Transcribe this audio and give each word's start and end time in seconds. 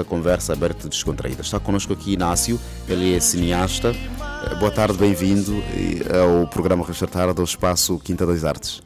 A 0.00 0.04
conversa 0.04 0.52
aberta 0.52 0.86
e 0.86 0.88
descontraída. 0.88 1.42
Está 1.42 1.58
connosco 1.58 1.92
aqui 1.92 2.12
Inácio, 2.12 2.60
ele 2.88 3.16
é 3.16 3.18
cineasta. 3.18 3.88
Eh, 3.88 4.54
boa 4.54 4.70
tarde, 4.70 4.96
bem-vindo 4.96 5.52
ao 6.22 6.46
programa 6.46 6.86
Restartar 6.86 7.34
do 7.34 7.42
Espaço 7.42 7.98
Quinta 7.98 8.24
das 8.24 8.44
Artes. 8.44 8.80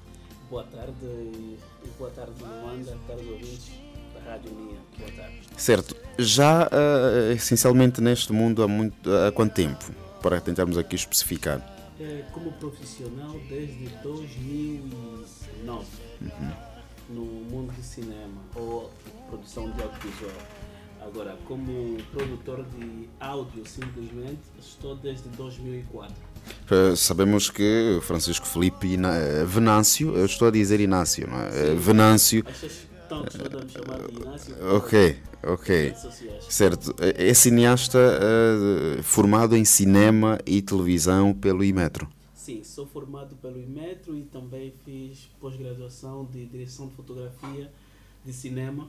Boa 0.49 0.65
tarde 0.65 0.95
e 1.05 1.59
boa 1.99 2.09
tarde 2.13 2.33
Luanda, 2.41 2.97
tarde 3.07 3.29
ouvintes 3.29 3.73
da 4.15 4.21
Rádio 4.33 4.53
Unia. 4.53 4.79
Boa 4.99 5.11
tarde. 5.13 5.41
Certo, 5.55 5.95
já 6.19 6.67
uh, 6.69 7.33
essencialmente 7.33 8.01
neste 8.01 8.33
mundo 8.33 8.63
há, 8.63 8.69
muito, 8.69 9.11
há 9.13 9.31
quanto 9.33 9.53
tempo? 9.53 9.85
Para 10.23 10.41
tentarmos 10.41 10.79
aqui 10.79 10.97
especificar. 10.97 11.61
É, 12.01 12.25
como 12.33 12.51
profissional 12.53 13.39
desde 13.51 13.87
2009 14.03 15.87
uhum. 16.23 16.53
no 17.11 17.25
mundo 17.51 17.71
do 17.71 17.83
cinema 17.83 18.41
ou 18.55 18.91
produção 19.29 19.71
de 19.73 19.83
audiovisual. 19.83 20.62
Agora, 21.07 21.37
como 21.47 21.97
produtor 22.13 22.65
de 22.65 23.09
áudio, 23.19 23.67
simplesmente, 23.67 24.41
estou 24.59 24.95
desde 24.97 25.29
2004. 25.31 26.15
Uh, 26.71 26.97
sabemos 26.97 27.51
que 27.51 27.99
Francisco 28.03 28.47
Felipe 28.47 28.95
eh, 28.95 29.45
Venâncio, 29.45 30.17
eu 30.17 30.25
estou 30.25 30.49
a 30.49 30.51
dizer 30.51 30.81
Inácio, 30.81 31.29
não 31.29 31.39
é? 31.39 31.51
Sim. 31.51 31.59
Eh, 31.59 31.75
Venâncio. 31.75 32.45
chamar 33.69 34.09
de 34.09 34.21
Inácio? 34.21 34.77
Ok, 34.77 35.19
ok. 35.43 35.95
Certo. 36.49 36.95
É 37.01 37.35
cineasta 37.35 37.99
uh, 37.99 39.03
formado 39.03 39.57
em 39.57 39.65
cinema 39.65 40.39
e 40.47 40.63
televisão 40.63 41.35
pelo 41.35 41.65
Imetro. 41.65 42.09
Sim, 42.33 42.63
sou 42.65 42.87
formado 42.87 43.37
pelo 43.37 43.61
Imetro 43.61 44.17
e 44.17 44.23
também 44.23 44.73
fiz 44.85 45.31
pós-graduação 45.41 46.25
de 46.33 46.47
direção 46.47 46.87
de 46.87 46.95
fotografia 46.95 47.71
de 48.25 48.33
cinema 48.33 48.89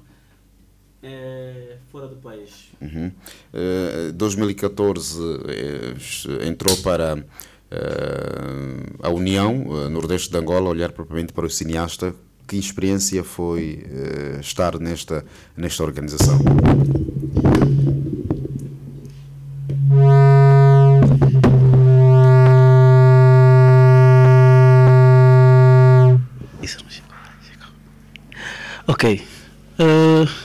é, 1.03 1.77
fora 1.91 2.07
do 2.07 2.15
país. 2.15 2.69
Uhum. 2.81 3.11
Uh, 3.53 4.13
2014 4.13 5.19
uh, 5.19 6.43
entrou 6.47 6.77
para 6.77 7.15
uh, 7.15 7.23
a 9.01 9.09
União 9.09 9.67
uh, 9.67 9.89
Nordeste 9.89 10.31
de 10.31 10.37
Angola, 10.37 10.69
olhar 10.69 10.91
propriamente 10.91 11.33
para 11.33 11.45
o 11.45 11.49
cineasta. 11.49 12.15
Que 12.47 12.57
experiência 12.57 13.23
foi 13.23 13.85
uh, 13.85 14.39
estar 14.39 14.79
nesta, 14.79 15.25
nesta 15.55 15.83
organização? 15.83 16.39
Ok. 28.85 29.21
Uh, 29.79 30.23
é 30.23 30.42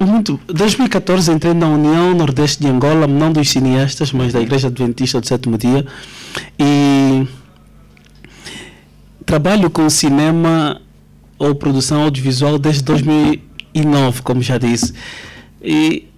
muito. 0.00 0.40
2014 0.46 1.30
entrei 1.32 1.54
na 1.54 1.68
União 1.68 2.14
Nordeste 2.14 2.62
de 2.62 2.68
Angola, 2.68 3.06
não 3.06 3.32
dos 3.32 3.50
cineastas, 3.50 4.12
mas 4.12 4.32
da 4.32 4.40
Igreja 4.40 4.68
Adventista 4.68 5.20
do 5.20 5.26
Sétimo 5.26 5.58
Dia. 5.58 5.86
E 6.58 7.26
trabalho 9.24 9.70
com 9.70 9.88
cinema 9.90 10.80
ou 11.38 11.54
produção 11.54 12.02
audiovisual 12.02 12.58
desde 12.58 12.82
2009, 12.82 14.22
como 14.22 14.42
já 14.42 14.58
disse. 14.58 14.92
E 15.62 16.08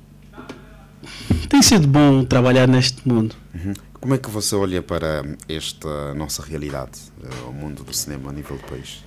tem 1.49 1.63
sido 1.63 1.87
bom 1.87 2.25
trabalhar 2.25 2.67
neste 2.67 3.07
mundo. 3.07 3.35
Uhum. 3.55 3.75
Como 4.01 4.15
é 4.15 4.19
que 4.19 4.31
você 4.31 4.55
olha 4.55 4.81
para 4.81 5.25
esta 5.49 6.15
nossa 6.15 6.43
realidade, 6.43 6.99
eh, 7.23 7.49
o 7.49 7.53
mundo 7.53 7.85
do 7.85 7.93
cinema 7.93 8.31
a 8.31 8.33
nível 8.33 8.57
do 8.57 8.63
país? 8.63 9.05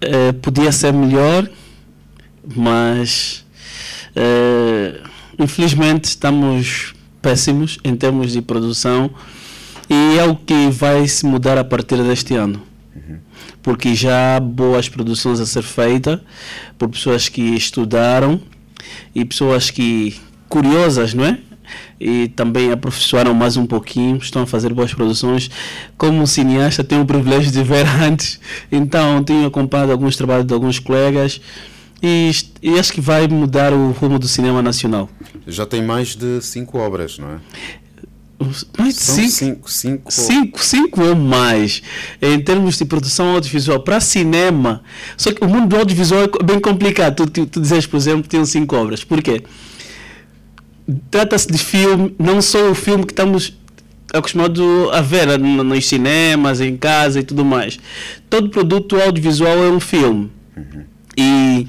É, 0.00 0.32
podia 0.32 0.72
ser 0.72 0.92
melhor, 0.92 1.48
mas 2.56 3.44
infelizmente 5.38 6.04
estamos 6.04 6.94
péssimos 7.20 7.78
em 7.84 7.94
termos 7.94 8.32
de 8.32 8.42
produção 8.42 9.10
e 9.88 10.18
é 10.18 10.24
o 10.24 10.34
que 10.34 10.70
vai 10.70 11.06
se 11.06 11.24
mudar 11.26 11.58
a 11.58 11.64
partir 11.64 12.02
deste 12.02 12.34
ano. 12.34 12.62
Porque 13.62 13.94
já 13.94 14.36
há 14.36 14.40
boas 14.40 14.88
produções 14.88 15.38
a 15.38 15.46
ser 15.46 15.62
feitas 15.62 16.20
por 16.76 16.88
pessoas 16.88 17.28
que 17.28 17.42
estudaram 17.42 18.40
e 19.14 19.24
pessoas 19.24 19.70
que 19.70 20.16
curiosas, 20.48 21.14
não 21.14 21.24
é? 21.24 21.38
e 22.00 22.28
também 22.28 22.72
aperfeiçoaram 22.72 23.32
mais 23.32 23.56
um 23.56 23.66
pouquinho, 23.66 24.16
estão 24.16 24.42
a 24.42 24.46
fazer 24.46 24.72
boas 24.74 24.92
produções. 24.92 25.50
Como 25.96 26.26
cineasta, 26.26 26.82
tenho 26.82 27.02
o 27.02 27.06
privilégio 27.06 27.52
de 27.52 27.62
ver 27.62 27.86
antes, 28.02 28.40
então 28.70 29.22
tenho 29.22 29.46
acompanhado 29.46 29.92
alguns 29.92 30.16
trabalhos 30.16 30.46
de 30.46 30.52
alguns 30.52 30.78
colegas 30.78 31.40
e, 32.02 32.30
e 32.60 32.78
acho 32.78 32.92
que 32.92 33.00
vai 33.00 33.28
mudar 33.28 33.72
o 33.72 33.92
rumo 33.92 34.18
do 34.18 34.26
cinema 34.26 34.60
nacional. 34.60 35.08
Já 35.46 35.64
tem 35.64 35.82
mais 35.82 36.16
de 36.16 36.40
cinco 36.40 36.78
obras, 36.78 37.18
não 37.18 37.28
é? 37.30 37.38
Mais 38.76 38.94
de 38.96 39.00
cinco, 39.00 39.30
cinco, 39.30 39.70
cinco, 39.70 40.12
cinco, 40.12 40.64
cinco 40.64 41.02
ou 41.02 41.14
mais 41.14 41.80
em 42.20 42.40
termos 42.40 42.76
de 42.76 42.84
produção 42.84 43.34
audiovisual 43.34 43.80
para 43.80 44.00
cinema. 44.00 44.82
Só 45.16 45.32
que 45.32 45.44
o 45.44 45.48
mundo 45.48 45.68
do 45.68 45.76
audiovisual 45.76 46.22
é 46.22 46.44
bem 46.44 46.58
complicado. 46.58 47.16
Tu, 47.16 47.30
tu, 47.30 47.46
tu 47.46 47.60
dizes, 47.60 47.86
por 47.86 47.96
exemplo, 47.96 48.24
que 48.24 48.28
tem 48.28 48.44
cinco 48.44 48.74
obras. 48.74 49.04
Por 49.04 49.22
quê? 49.22 49.42
Trata-se 51.10 51.46
de 51.46 51.58
filme, 51.58 52.14
não 52.18 52.42
só 52.42 52.70
o 52.70 52.74
filme 52.74 53.06
que 53.06 53.12
estamos 53.12 53.56
acostumados 54.12 54.60
a 54.92 55.00
ver 55.00 55.38
nos 55.38 55.86
cinemas, 55.86 56.60
em 56.60 56.76
casa 56.76 57.20
e 57.20 57.22
tudo 57.22 57.44
mais. 57.44 57.78
Todo 58.28 58.48
produto 58.48 59.00
audiovisual 59.00 59.56
é 59.64 59.70
um 59.70 59.80
filme. 59.80 60.30
Uhum. 60.56 60.84
E 61.16 61.68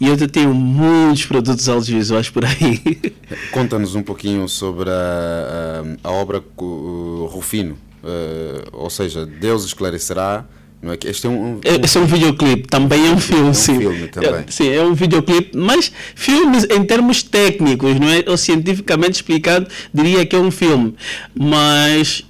e 0.00 0.08
eu 0.08 0.28
tenho 0.28 0.54
muitos 0.54 1.26
produtos 1.26 1.68
audiovisuais 1.68 2.30
por 2.30 2.44
aí. 2.44 2.80
Conta-nos 3.52 3.94
um 3.94 4.02
pouquinho 4.02 4.48
sobre 4.48 4.88
a, 4.88 5.84
a, 6.02 6.08
a 6.08 6.10
obra 6.10 6.42
Rufino, 6.58 7.76
uh, 8.02 8.68
ou 8.72 8.88
seja, 8.88 9.26
Deus 9.26 9.64
esclarecerá. 9.64 10.46
Não 10.82 10.92
é 10.92 10.96
que 10.96 11.06
este 11.06 11.26
é 11.26 11.30
um, 11.30 11.56
um, 11.56 11.60
este 11.62 11.98
é 11.98 12.00
um 12.00 12.06
videoclipe, 12.06 12.66
também 12.66 13.06
é 13.06 13.10
um 13.10 13.20
filme, 13.20 13.48
é 13.48 13.50
um 13.50 13.54
sim. 13.54 13.78
Filme 13.78 14.08
também. 14.08 14.30
É, 14.30 14.44
sim, 14.48 14.68
é 14.70 14.82
um 14.82 14.94
videoclipe, 14.94 15.54
mas 15.54 15.92
filmes 16.14 16.66
em 16.70 16.82
termos 16.82 17.22
técnicos, 17.22 18.00
não 18.00 18.08
é? 18.08 18.24
Ou 18.26 18.38
cientificamente 18.38 19.16
explicado, 19.16 19.66
diria 19.92 20.24
que 20.24 20.34
é 20.34 20.38
um 20.38 20.50
filme, 20.50 20.94
mas 21.38 22.24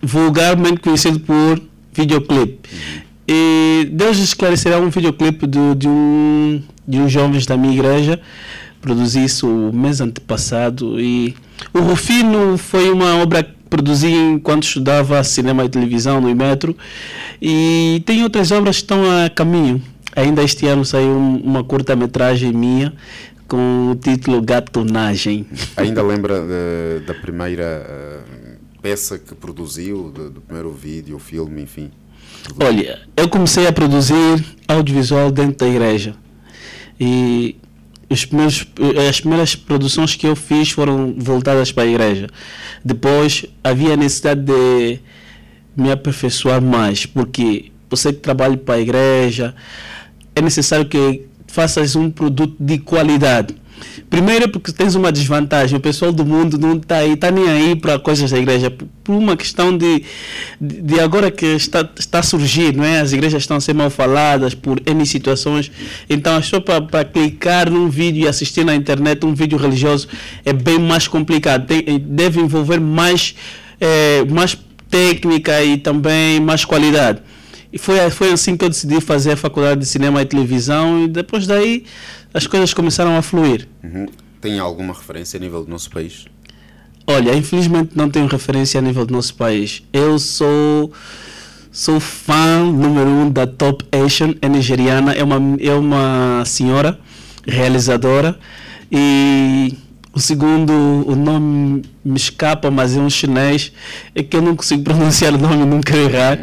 vulgarmente 0.00 0.78
conhecido 0.78 1.18
por 1.18 1.60
videoclipe. 1.92 2.68
Uhum. 2.72 3.09
E 3.32 3.88
Deus 3.92 4.18
esclarecerá 4.18 4.80
um 4.80 4.90
videoclipe 4.90 5.46
de, 5.46 5.74
de 5.76 5.86
um 5.86 6.60
de 6.90 6.98
uns 6.98 7.12
jovens 7.12 7.46
da 7.46 7.56
minha 7.56 7.72
igreja. 7.72 8.20
Produzi 8.80 9.24
isso 9.24 9.46
o 9.46 9.72
mês 9.72 10.00
antepassado 10.00 11.00
e 11.00 11.36
o 11.72 11.80
Rufino 11.80 12.58
foi 12.58 12.90
uma 12.90 13.16
obra 13.16 13.44
que 13.44 13.52
produzi 13.68 14.10
enquanto 14.10 14.64
estudava 14.64 15.22
cinema 15.22 15.64
e 15.64 15.68
televisão 15.68 16.20
no 16.20 16.34
Metro 16.34 16.76
e 17.40 18.02
tem 18.04 18.24
outras 18.24 18.50
obras 18.50 18.76
que 18.76 18.82
estão 18.82 19.04
a 19.08 19.30
caminho. 19.30 19.80
Ainda 20.16 20.42
este 20.42 20.66
ano 20.66 20.84
saiu 20.84 21.16
uma 21.16 21.62
curta-metragem 21.62 22.52
minha 22.52 22.92
com 23.46 23.92
o 23.92 23.94
título 23.94 24.42
Gatonagem. 24.42 25.46
Ainda 25.76 26.02
lembra 26.02 26.40
de, 26.40 27.06
da 27.06 27.14
primeira 27.14 27.86
uh, 27.86 28.80
peça 28.82 29.18
que 29.18 29.34
produziu, 29.34 30.10
do, 30.10 30.30
do 30.30 30.40
primeiro 30.40 30.72
vídeo, 30.72 31.18
filme, 31.18 31.62
enfim? 31.62 31.90
Olha, 32.58 33.00
eu 33.16 33.28
comecei 33.28 33.66
a 33.66 33.72
produzir 33.72 34.44
audiovisual 34.66 35.30
dentro 35.30 35.58
da 35.58 35.68
igreja. 35.68 36.14
E 36.98 37.56
os 38.08 38.24
primeiros, 38.24 38.66
as 39.08 39.20
primeiras 39.20 39.54
produções 39.54 40.16
que 40.16 40.26
eu 40.26 40.34
fiz 40.34 40.70
foram 40.70 41.14
voltadas 41.16 41.70
para 41.70 41.84
a 41.84 41.86
igreja. 41.86 42.28
Depois 42.84 43.44
havia 43.62 43.96
necessidade 43.96 44.42
de 44.42 45.00
me 45.76 45.90
aperfeiçoar 45.92 46.60
mais, 46.60 47.06
porque 47.06 47.70
você 47.88 48.12
que 48.12 48.18
trabalha 48.18 48.56
para 48.56 48.74
a 48.74 48.80
igreja, 48.80 49.54
é 50.34 50.42
necessário 50.42 50.86
que 50.86 51.22
faças 51.46 51.96
um 51.96 52.10
produto 52.10 52.56
de 52.58 52.78
qualidade. 52.78 53.54
Primeiro 54.08 54.48
porque 54.48 54.72
tens 54.72 54.94
uma 54.94 55.12
desvantagem, 55.12 55.76
o 55.76 55.80
pessoal 55.80 56.12
do 56.12 56.24
mundo 56.24 56.58
não 56.58 56.76
está 56.76 56.96
aí, 56.96 57.12
está 57.12 57.30
nem 57.30 57.48
aí 57.48 57.76
para 57.76 57.98
coisas 57.98 58.30
da 58.30 58.38
igreja, 58.38 58.70
por 58.70 59.14
uma 59.14 59.36
questão 59.36 59.76
de, 59.76 60.02
de 60.60 61.00
agora 61.00 61.30
que 61.30 61.46
está, 61.46 61.88
está 61.98 62.18
a 62.18 62.22
surgir, 62.22 62.76
não 62.76 62.84
é? 62.84 63.00
As 63.00 63.12
igrejas 63.12 63.42
estão 63.42 63.56
a 63.56 63.60
ser 63.60 63.74
mal 63.74 63.90
faladas 63.90 64.54
por 64.54 64.80
N 64.84 65.06
situações, 65.06 65.70
então 66.08 66.42
só 66.42 66.60
para, 66.60 66.80
para 66.80 67.04
clicar 67.04 67.70
num 67.70 67.88
vídeo 67.88 68.24
e 68.24 68.28
assistir 68.28 68.64
na 68.64 68.74
internet 68.74 69.24
um 69.24 69.34
vídeo 69.34 69.58
religioso 69.58 70.08
é 70.44 70.52
bem 70.52 70.78
mais 70.78 71.06
complicado, 71.06 71.66
Tem, 71.66 71.98
deve 71.98 72.40
envolver 72.40 72.80
mais, 72.80 73.34
é, 73.80 74.24
mais 74.24 74.56
técnica 74.90 75.62
e 75.62 75.78
também 75.78 76.40
mais 76.40 76.64
qualidade. 76.64 77.20
E 77.72 77.78
foi, 77.78 78.10
foi 78.10 78.32
assim 78.32 78.56
que 78.56 78.64
eu 78.64 78.68
decidi 78.68 79.00
fazer 79.00 79.32
a 79.32 79.36
faculdade 79.36 79.80
de 79.80 79.86
cinema 79.86 80.20
e 80.20 80.24
televisão 80.24 81.04
e 81.04 81.08
depois 81.08 81.46
daí 81.46 81.84
as 82.32 82.46
coisas 82.46 82.72
começaram 82.72 83.16
a 83.16 83.22
fluir. 83.22 83.68
Uhum. 83.82 84.06
Tem 84.40 84.58
alguma 84.58 84.94
referência 84.94 85.36
a 85.36 85.40
nível 85.40 85.64
do 85.64 85.70
nosso 85.70 85.90
país? 85.90 86.24
Olha, 87.06 87.34
infelizmente 87.34 87.92
não 87.94 88.08
tenho 88.08 88.26
referência 88.26 88.78
a 88.78 88.82
nível 88.82 89.04
do 89.04 89.12
nosso 89.12 89.34
país. 89.34 89.82
Eu 89.92 90.18
sou 90.18 90.92
sou 91.72 92.00
fã 92.00 92.64
número 92.64 93.08
um 93.08 93.30
da 93.30 93.46
Top 93.46 93.84
Asian, 93.92 94.34
é 94.42 94.48
nigeriana, 94.48 95.12
é 95.12 95.22
uma, 95.22 95.56
é 95.60 95.72
uma 95.72 96.44
senhora 96.44 96.98
realizadora 97.46 98.38
E 98.90 99.76
o 100.12 100.18
segundo, 100.18 100.72
o 100.72 101.14
nome 101.14 101.82
me 102.04 102.16
escapa, 102.16 102.70
mas 102.70 102.96
é 102.96 103.00
um 103.00 103.08
chinês, 103.08 103.72
é 104.14 104.22
que 104.22 104.36
eu 104.36 104.42
não 104.42 104.56
consigo 104.56 104.82
pronunciar 104.82 105.34
o 105.34 105.38
nome, 105.38 105.64
não 105.64 105.80
quero 105.80 106.00
errar. 106.00 106.38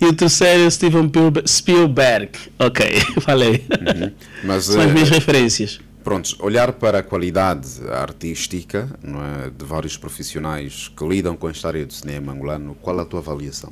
E 0.00 0.06
o 0.06 0.12
terceiro 0.14 0.64
é 0.64 0.70
Steven 0.70 1.10
Spielberg. 1.46 2.30
Ok, 2.58 3.00
falei. 3.20 3.64
Uhum. 3.70 4.12
Mas, 4.44 4.64
São 4.64 4.80
as 4.80 4.92
minhas 4.92 5.10
uh, 5.10 5.14
referências. 5.14 5.80
Prontos, 6.02 6.34
olhar 6.40 6.72
para 6.72 7.00
a 7.00 7.02
qualidade 7.02 7.68
artística 7.90 8.88
é, 9.04 9.50
de 9.50 9.64
vários 9.66 9.98
profissionais 9.98 10.90
que 10.96 11.06
lidam 11.06 11.36
com 11.36 11.46
a 11.46 11.50
história 11.50 11.84
do 11.84 11.92
cinema 11.92 12.32
angolano, 12.32 12.74
qual 12.80 12.98
a 13.00 13.04
tua 13.04 13.20
avaliação? 13.20 13.70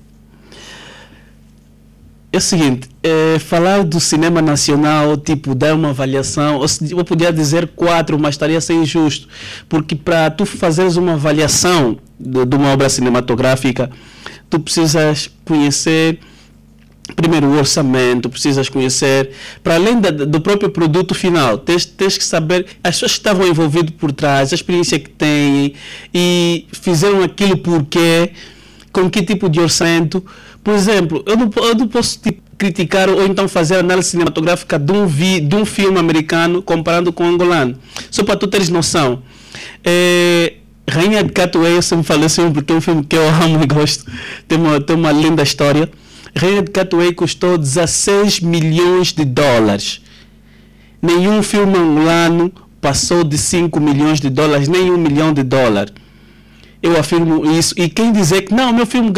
É 2.31 2.37
o 2.37 2.41
seguinte, 2.41 2.89
é, 3.03 3.39
falar 3.39 3.83
do 3.85 3.99
cinema 3.99 4.43
nacional, 4.43 5.17
tipo, 5.17 5.55
dar 5.55 5.75
uma 5.75 5.91
avaliação, 5.91 6.61
eu 6.91 7.05
podia 7.05 7.33
dizer 7.33 7.69
quatro, 7.69 8.19
mas 8.19 8.35
estaria 8.35 8.59
a 8.59 8.61
ser 8.61 8.75
injusto, 8.75 9.27
porque 9.67 9.97
para 9.97 10.31
tu 10.31 10.45
fazeres 10.45 10.97
uma 10.97 11.15
avaliação 11.15 11.99
de, 12.21 12.45
de, 12.45 12.57
uma 12.57 12.69
obra 12.69 12.89
cinematográfica, 12.91 13.91
tu 14.51 14.61
precisas 14.61 15.31
conhecer 15.45 16.21
primeiro 17.17 17.47
o 17.47 17.57
orçamento, 17.57 18.29
precisas 18.29 18.69
conhecer, 18.69 19.31
para 19.65 19.77
além 19.77 19.99
da, 19.99 20.11
do 20.11 20.41
próprio 20.43 20.69
produto 20.69 21.15
final, 21.15 21.57
tens, 21.57 21.87
tens 21.87 22.19
que 22.19 22.25
saber 22.25 22.67
as 22.85 22.97
pessoas 22.97 23.13
que 23.13 23.19
estavam 23.19 23.47
envolvidas 23.49 23.93
por 23.93 24.13
trás, 24.13 24.53
a 24.53 24.55
experiência 24.55 24.99
que 24.99 25.09
têm 25.09 25.73
e 26.13 26.67
fizeram 26.73 27.23
aquilo 27.23 27.57
porque, 27.57 28.33
com 28.93 29.09
que 29.09 29.23
tipo 29.23 29.49
de 29.49 29.59
orçamento, 29.59 30.23
por 30.69 30.75
exemplo, 30.75 31.25
eu 31.25 31.35
não, 31.35 31.51
eu 31.57 31.75
não 31.75 31.89
posso 31.89 32.21
tipo, 32.21 32.43
criticar 32.59 33.09
ou 33.09 33.25
então 33.25 33.49
fazer 33.49 33.77
análise 33.77 34.11
cinematográfica 34.11 34.79
de 34.79 34.93
um, 34.93 35.07
vi, 35.07 35.41
de 35.41 35.57
um 35.57 35.65
filme 35.65 35.99
americano 35.99 36.61
comparando 36.61 37.11
com 37.11 37.25
o 37.25 37.27
angolano. 37.27 37.75
Só 38.11 38.23
para 38.23 38.37
tu 38.37 38.47
teres 38.47 38.69
noção. 38.69 39.23
É, 39.83 40.57
Rainha 40.87 41.25
de 41.25 41.33
Catuei, 41.33 41.75
eu 41.75 41.81
sempre 41.81 42.05
falei 42.05 42.29
sempre 42.29 42.53
porque 42.53 42.71
é 42.71 42.77
um 42.77 42.83
filme 42.83 43.03
que 43.03 43.17
eu 43.17 43.27
amo 43.43 43.63
e 43.63 43.67
gosto. 43.67 44.05
Tem 44.47 44.59
uma, 44.59 44.79
tem 44.79 44.95
uma 44.95 45.11
linda 45.11 45.43
história. 45.43 45.91
Rainha 46.37 46.61
de 46.61 46.71
Catuei 46.71 47.15
custou 47.15 47.57
16 47.57 48.41
milhões 48.41 49.15
de 49.15 49.25
dólares. 49.25 50.03
Nenhum 51.01 51.43
filme 51.43 51.79
angolano 51.79 52.53
passou 52.79 53.25
de 53.25 53.39
5 53.39 53.81
milhões 53.81 54.21
de 54.21 54.29
dólares, 54.29 54.69
nem 54.69 54.91
um 54.91 54.99
milhão 54.99 55.33
de 55.33 55.43
dólares. 55.43 55.95
Eu 56.83 56.99
afirmo 56.99 57.51
isso. 57.51 57.75
E 57.77 57.89
quem 57.89 58.13
dizer 58.13 58.43
que 58.43 58.55
não, 58.55 58.73
meu 58.73 58.87
filme 58.87 59.13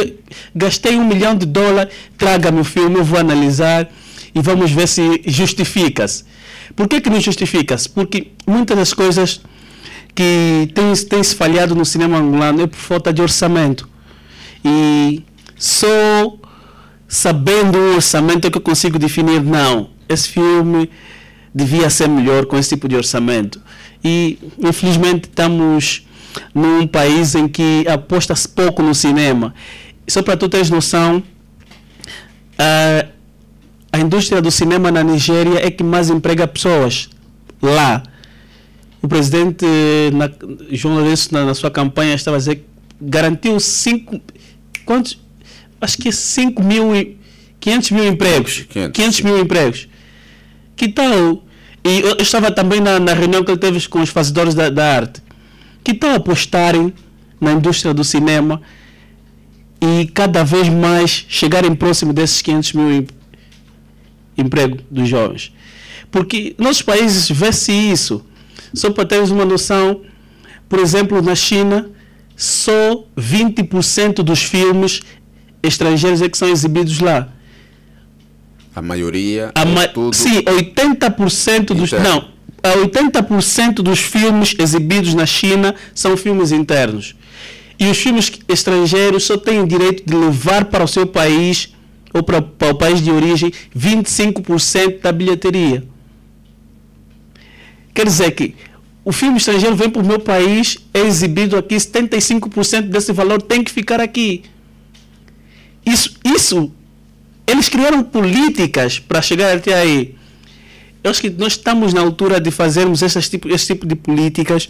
gastei 0.54 0.96
um 0.96 1.06
milhão 1.06 1.36
de 1.36 1.46
dólares, 1.46 1.92
traga 2.16 2.50
meu 2.50 2.64
filme, 2.64 2.98
eu 2.98 3.04
vou 3.04 3.18
analisar 3.18 3.88
e 4.34 4.40
vamos 4.40 4.70
ver 4.70 4.88
se 4.88 5.22
justifica-se. 5.26 6.24
Por 6.74 6.88
que, 6.88 7.00
que 7.00 7.10
não 7.10 7.20
justifica-se? 7.20 7.88
Porque 7.88 8.28
muitas 8.46 8.76
das 8.76 8.94
coisas 8.94 9.40
que 10.14 10.68
têm, 10.74 11.22
se 11.24 11.34
falhado 11.34 11.74
no 11.74 11.84
cinema 11.84 12.18
angolano 12.18 12.62
é 12.62 12.66
por 12.66 12.78
falta 12.78 13.12
de 13.12 13.20
orçamento. 13.20 13.88
E 14.64 15.22
só 15.56 16.36
sabendo 17.06 17.76
o 17.76 17.94
orçamento 17.96 18.46
é 18.46 18.50
que 18.50 18.56
eu 18.56 18.62
consigo 18.62 18.98
definir, 18.98 19.42
não, 19.42 19.90
esse 20.08 20.28
filme 20.28 20.90
devia 21.54 21.90
ser 21.90 22.08
melhor 22.08 22.46
com 22.46 22.56
esse 22.56 22.70
tipo 22.70 22.88
de 22.88 22.96
orçamento. 22.96 23.60
E 24.02 24.38
infelizmente 24.58 25.24
estamos 25.24 26.06
num 26.54 26.86
país 26.86 27.34
em 27.34 27.48
que 27.48 27.86
aposta-se 27.88 28.48
pouco 28.48 28.82
no 28.82 28.94
cinema. 28.94 29.54
Só 30.08 30.22
para 30.22 30.36
tu 30.36 30.48
teres 30.48 30.70
noção, 30.70 31.22
a, 32.58 33.06
a 33.92 34.00
indústria 34.00 34.42
do 34.42 34.50
cinema 34.50 34.90
na 34.90 35.02
Nigéria 35.02 35.64
é 35.64 35.70
que 35.70 35.82
mais 35.82 36.10
emprega 36.10 36.46
pessoas 36.46 37.08
lá. 37.60 38.02
O 39.02 39.08
presidente 39.08 39.64
na, 40.12 40.30
João 40.70 40.96
Lourenço, 40.96 41.32
na, 41.32 41.44
na, 41.44 41.54
sua 41.54 41.70
campanha, 41.70 42.14
estava 42.14 42.36
a 42.36 42.38
dizer 42.38 42.56
que 42.56 42.64
garantiu 43.00 43.58
5. 43.58 44.20
Quantos? 44.84 45.18
Acho 45.80 45.98
que 45.98 46.12
5 46.12 46.62
mil. 46.62 47.16
500 47.58 47.90
mil 47.90 48.04
empregos. 48.06 48.66
500, 48.68 48.92
500 48.92 49.20
mil 49.22 49.38
empregos. 49.38 49.88
Que 50.76 50.88
tal? 50.88 51.44
E 51.84 52.00
eu, 52.00 52.10
eu 52.10 52.16
estava 52.16 52.50
também 52.50 52.80
na, 52.80 52.98
na, 52.98 53.14
reunião 53.14 53.42
que 53.42 53.50
ele 53.50 53.58
teve 53.58 53.88
com 53.88 54.00
os 54.00 54.10
fazedores 54.10 54.54
da, 54.54 54.68
da 54.68 54.96
arte 54.96 55.22
que 55.82 55.92
estão 55.92 56.12
a 56.12 56.16
apostarem 56.16 56.92
na 57.40 57.52
indústria 57.52 57.94
do 57.94 58.04
cinema 58.04 58.60
e 59.80 60.06
cada 60.08 60.44
vez 60.44 60.68
mais 60.68 61.24
chegarem 61.28 61.74
próximo 61.74 62.12
desses 62.12 62.42
500 62.42 62.72
mil 62.74 63.06
empregos 64.36 64.82
dos 64.90 65.08
jovens. 65.08 65.52
Porque 66.10 66.54
nossos 66.58 66.82
países 66.82 67.30
vê-se 67.30 67.72
isso. 67.72 68.24
Só 68.74 68.90
para 68.90 69.04
termos 69.06 69.30
uma 69.30 69.44
noção, 69.44 70.02
por 70.68 70.78
exemplo, 70.78 71.20
na 71.22 71.34
China, 71.34 71.90
só 72.36 73.04
20% 73.16 74.22
dos 74.22 74.42
filmes 74.42 75.00
estrangeiros 75.62 76.22
é 76.22 76.28
que 76.28 76.38
são 76.38 76.48
exibidos 76.48 77.00
lá. 77.00 77.28
A 78.74 78.80
maioria. 78.80 79.50
A 79.54 79.64
ma 79.64 79.88
tudo 79.88 80.14
sim, 80.14 80.42
80% 80.42 81.74
dos. 81.74 81.92
Não, 81.92 82.28
80% 82.68 83.76
dos 83.76 83.98
filmes 83.98 84.54
exibidos 84.58 85.14
na 85.14 85.26
China 85.26 85.74
são 85.94 86.16
filmes 86.16 86.52
internos. 86.52 87.14
E 87.78 87.86
os 87.86 87.96
filmes 87.96 88.30
estrangeiros 88.48 89.24
só 89.24 89.38
têm 89.38 89.60
o 89.60 89.66
direito 89.66 90.02
de 90.04 90.14
levar 90.14 90.66
para 90.66 90.84
o 90.84 90.88
seu 90.88 91.06
país 91.06 91.74
ou 92.12 92.22
para, 92.22 92.42
para 92.42 92.72
o 92.72 92.74
país 92.74 93.02
de 93.02 93.10
origem 93.10 93.52
25% 93.76 95.00
da 95.00 95.12
bilheteria. 95.12 95.84
Quer 97.94 98.04
dizer 98.04 98.32
que 98.32 98.54
o 99.04 99.12
filme 99.12 99.38
estrangeiro 99.38 99.74
vem 99.74 99.88
para 99.88 100.02
o 100.02 100.06
meu 100.06 100.18
país, 100.18 100.76
é 100.92 101.00
exibido 101.00 101.56
aqui, 101.56 101.76
75% 101.76 102.82
desse 102.82 103.12
valor 103.12 103.40
tem 103.40 103.64
que 103.64 103.70
ficar 103.70 104.00
aqui. 104.00 104.42
Isso, 105.84 106.18
isso, 106.22 106.70
eles 107.46 107.68
criaram 107.68 108.02
políticas 108.02 108.98
para 108.98 109.22
chegar 109.22 109.56
até 109.56 109.72
aí 109.74 110.14
eu 111.02 111.10
acho 111.10 111.20
que 111.20 111.30
nós 111.30 111.52
estamos 111.52 111.94
na 111.94 112.00
altura 112.00 112.40
de 112.40 112.50
fazermos 112.50 113.02
esse 113.02 113.20
tipo, 113.22 113.48
esse 113.48 113.66
tipo 113.66 113.86
de 113.86 113.94
políticas 113.94 114.68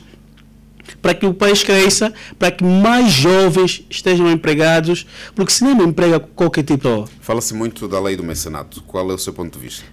para 1.00 1.15
que 1.15 1.27
o 1.27 1.32
país 1.32 1.62
cresça, 1.62 2.12
para 2.38 2.50
que 2.50 2.65
mais 2.65 3.12
jovens 3.12 3.85
estejam 3.88 4.31
empregados, 4.31 5.06
porque 5.35 5.53
se 5.53 5.65
não 5.65 5.82
emprega 5.82 6.21
qualquer 6.21 6.65
tipo. 6.65 7.09
Fala-se 7.21 7.55
muito 7.55 7.88
da 7.88 8.00
lei 8.00 8.17
do 8.17 8.23
mecenato. 8.23 8.82
Qual 8.82 9.11
é 9.11 9.15
o 9.15 9.19
seu 9.19 9.32
ponto 9.32 9.59
de 9.59 9.65
vista? 9.65 9.85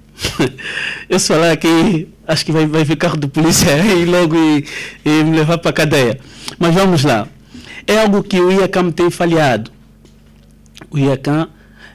eu 1.09 1.19
se 1.19 1.27
falar 1.27 1.51
aqui, 1.51 2.09
acho 2.27 2.45
que 2.45 2.51
vai, 2.51 2.65
vai 2.65 2.83
vir 2.83 2.97
carro 2.97 3.17
de 3.17 3.27
polícia 3.27 3.69
e 3.93 4.05
logo 4.05 4.35
e, 4.35 4.65
e 5.05 5.23
me 5.23 5.37
levar 5.37 5.57
para 5.59 5.69
a 5.69 5.73
cadeia. 5.73 6.19
Mas 6.57 6.73
vamos 6.73 7.03
lá. 7.03 7.27
É 7.85 7.99
algo 7.99 8.23
que 8.23 8.39
o 8.39 8.51
IACAM 8.51 8.91
tem 8.91 9.09
falhado. 9.09 9.71
O 10.89 10.97
IACAM 10.97 11.49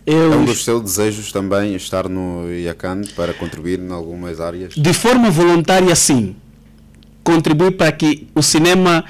eu... 0.06 0.32
É 0.32 0.36
um 0.36 0.44
dos 0.44 0.64
seus 0.64 0.82
desejos 0.82 1.32
também 1.32 1.74
estar 1.74 2.08
no 2.08 2.50
IACAN 2.50 3.02
para 3.14 3.32
contribuir 3.32 3.78
em 3.78 3.92
algumas 3.92 4.40
áreas? 4.40 4.74
De 4.74 4.92
forma 4.92 5.30
voluntária, 5.30 5.94
sim. 5.94 6.34
Contribuir 7.22 7.72
para 7.72 7.92
que 7.92 8.26
o 8.34 8.42
cinema 8.42 9.04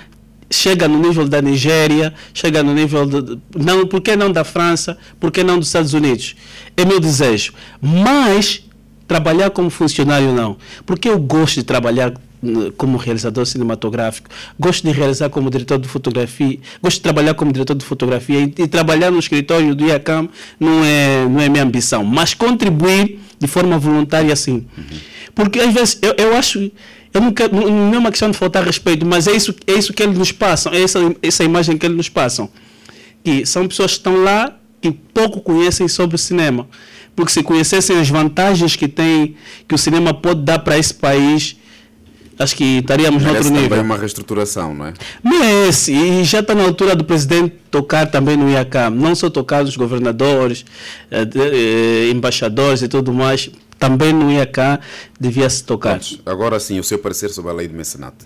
chega 0.51 0.87
no 0.87 0.99
nível 0.99 1.27
da 1.27 1.41
Nigéria, 1.41 2.13
chega 2.35 2.63
no 2.63 2.75
nível 2.75 3.07
de, 3.07 3.39
não, 3.57 3.87
por 3.87 4.01
que 4.01 4.15
não 4.15 4.31
da 4.31 4.45
França, 4.45 4.99
por 5.19 5.31
que 5.31 5.43
não 5.43 5.59
dos 5.59 5.69
Estados 5.69 5.95
Unidos? 5.95 6.37
É 6.77 6.85
meu 6.85 7.01
desejo. 7.01 7.55
Mas 7.81 8.63
trabalhar 9.09 9.51
como 9.51 9.71
funcionário 9.71 10.33
não, 10.33 10.57
porque 10.87 11.09
eu 11.09 11.19
gosto 11.19 11.57
de 11.57 11.65
trabalhar 11.65 12.13
como 12.77 12.97
realizador 12.97 13.47
cinematográfico, 13.47 14.29
gosto 14.59 14.85
de 14.85 14.93
realizar 14.93 15.29
como 15.31 15.49
diretor 15.49 15.79
de 15.79 15.89
fotografia, 15.89 16.59
gosto 16.83 16.97
de 16.97 17.03
trabalhar 17.03 17.35
como 17.35 17.53
diretor 17.53 17.75
de 17.75 17.85
fotografia 17.85 18.41
e, 18.41 18.63
e 18.63 18.67
trabalhar 18.67 19.11
no 19.11 19.19
escritório 19.19 19.75
do 19.75 19.85
IACAM 19.87 20.29
não 20.59 20.85
é, 20.85 21.27
não 21.29 21.41
é 21.41 21.49
minha 21.49 21.63
ambição, 21.63 22.05
mas 22.05 22.35
contribuir 22.35 23.21
de 23.39 23.47
forma 23.47 23.79
voluntária 23.79 24.35
sim. 24.35 24.67
Uhum. 24.77 24.85
Porque 25.35 25.61
às 25.61 25.73
vezes 25.73 25.99
eu, 26.03 26.15
eu 26.19 26.37
acho, 26.37 26.71
eu 27.15 27.21
não, 27.21 27.33
quero, 27.33 27.55
não 27.55 27.95
é 27.95 27.99
uma 27.99 28.11
questão 28.11 28.31
de 28.31 28.37
faltar 28.37 28.65
respeito, 28.65 29.07
mas 29.07 29.27
é 29.27 29.33
isso, 29.33 29.55
é 29.67 29.73
isso 29.73 29.93
que 29.93 30.03
eles 30.03 30.19
nos 30.19 30.33
passam, 30.33 30.73
é 30.73 30.83
essa, 30.83 30.99
essa 31.23 31.45
imagem 31.45 31.79
que 31.79 31.87
eles 31.87 31.97
nos 31.97 32.09
passam. 32.09 32.49
Que 33.23 33.47
são 33.47 33.69
pessoas 33.69 33.93
que 33.93 33.99
estão 33.99 34.23
lá 34.23 34.57
que 34.81 34.91
pouco 34.91 35.41
conhecem 35.41 35.87
sobre 35.87 36.17
o 36.17 36.19
cinema. 36.19 36.67
Porque 37.15 37.31
se 37.31 37.43
conhecessem 37.43 37.99
as 37.99 38.09
vantagens 38.09 38.75
que 38.75 38.89
tem, 38.89 39.37
que 39.69 39.75
o 39.75 39.79
cinema 39.79 40.13
pode 40.13 40.43
dar 40.43 40.59
para 40.59 40.77
esse 40.77 40.93
país, 40.93 41.57
acho 42.39 42.57
que 42.57 42.79
estaríamos 42.79 43.23
Merece 43.23 43.33
no 43.33 43.45
outro 43.45 43.63
nível. 43.63 43.69
também 43.69 43.85
uma 43.85 43.97
reestruturação, 43.97 44.75
não 44.75 44.87
é? 44.87 44.95
Merece, 45.23 45.93
e 45.93 46.25
já 46.25 46.41
está 46.41 46.55
na 46.55 46.65
altura 46.65 46.95
do 46.95 47.05
presidente 47.05 47.55
tocar 47.71 48.07
também 48.11 48.37
no 48.37 48.51
IACAM, 48.51 48.91
não 48.91 49.15
só 49.15 49.31
tocar 49.31 49.65
os 49.65 49.77
governadores, 49.77 50.65
eh, 51.11 51.29
eh, 51.35 52.11
embaixadores 52.11 52.83
e 52.83 52.89
tudo 52.89 53.13
mais, 53.13 53.51
também 53.79 54.13
no 54.13 54.31
IACAM 54.31 54.79
devia 55.19 55.49
se 55.49 55.65
tocar. 55.65 56.01
agora 56.25 56.61
sim, 56.61 56.79
o 56.79 56.85
seu 56.85 56.99
parecer 56.99 57.31
sobre 57.31 57.51
a 57.51 57.55
lei 57.55 57.69
do 57.69 57.75
mecenato. 57.75 58.25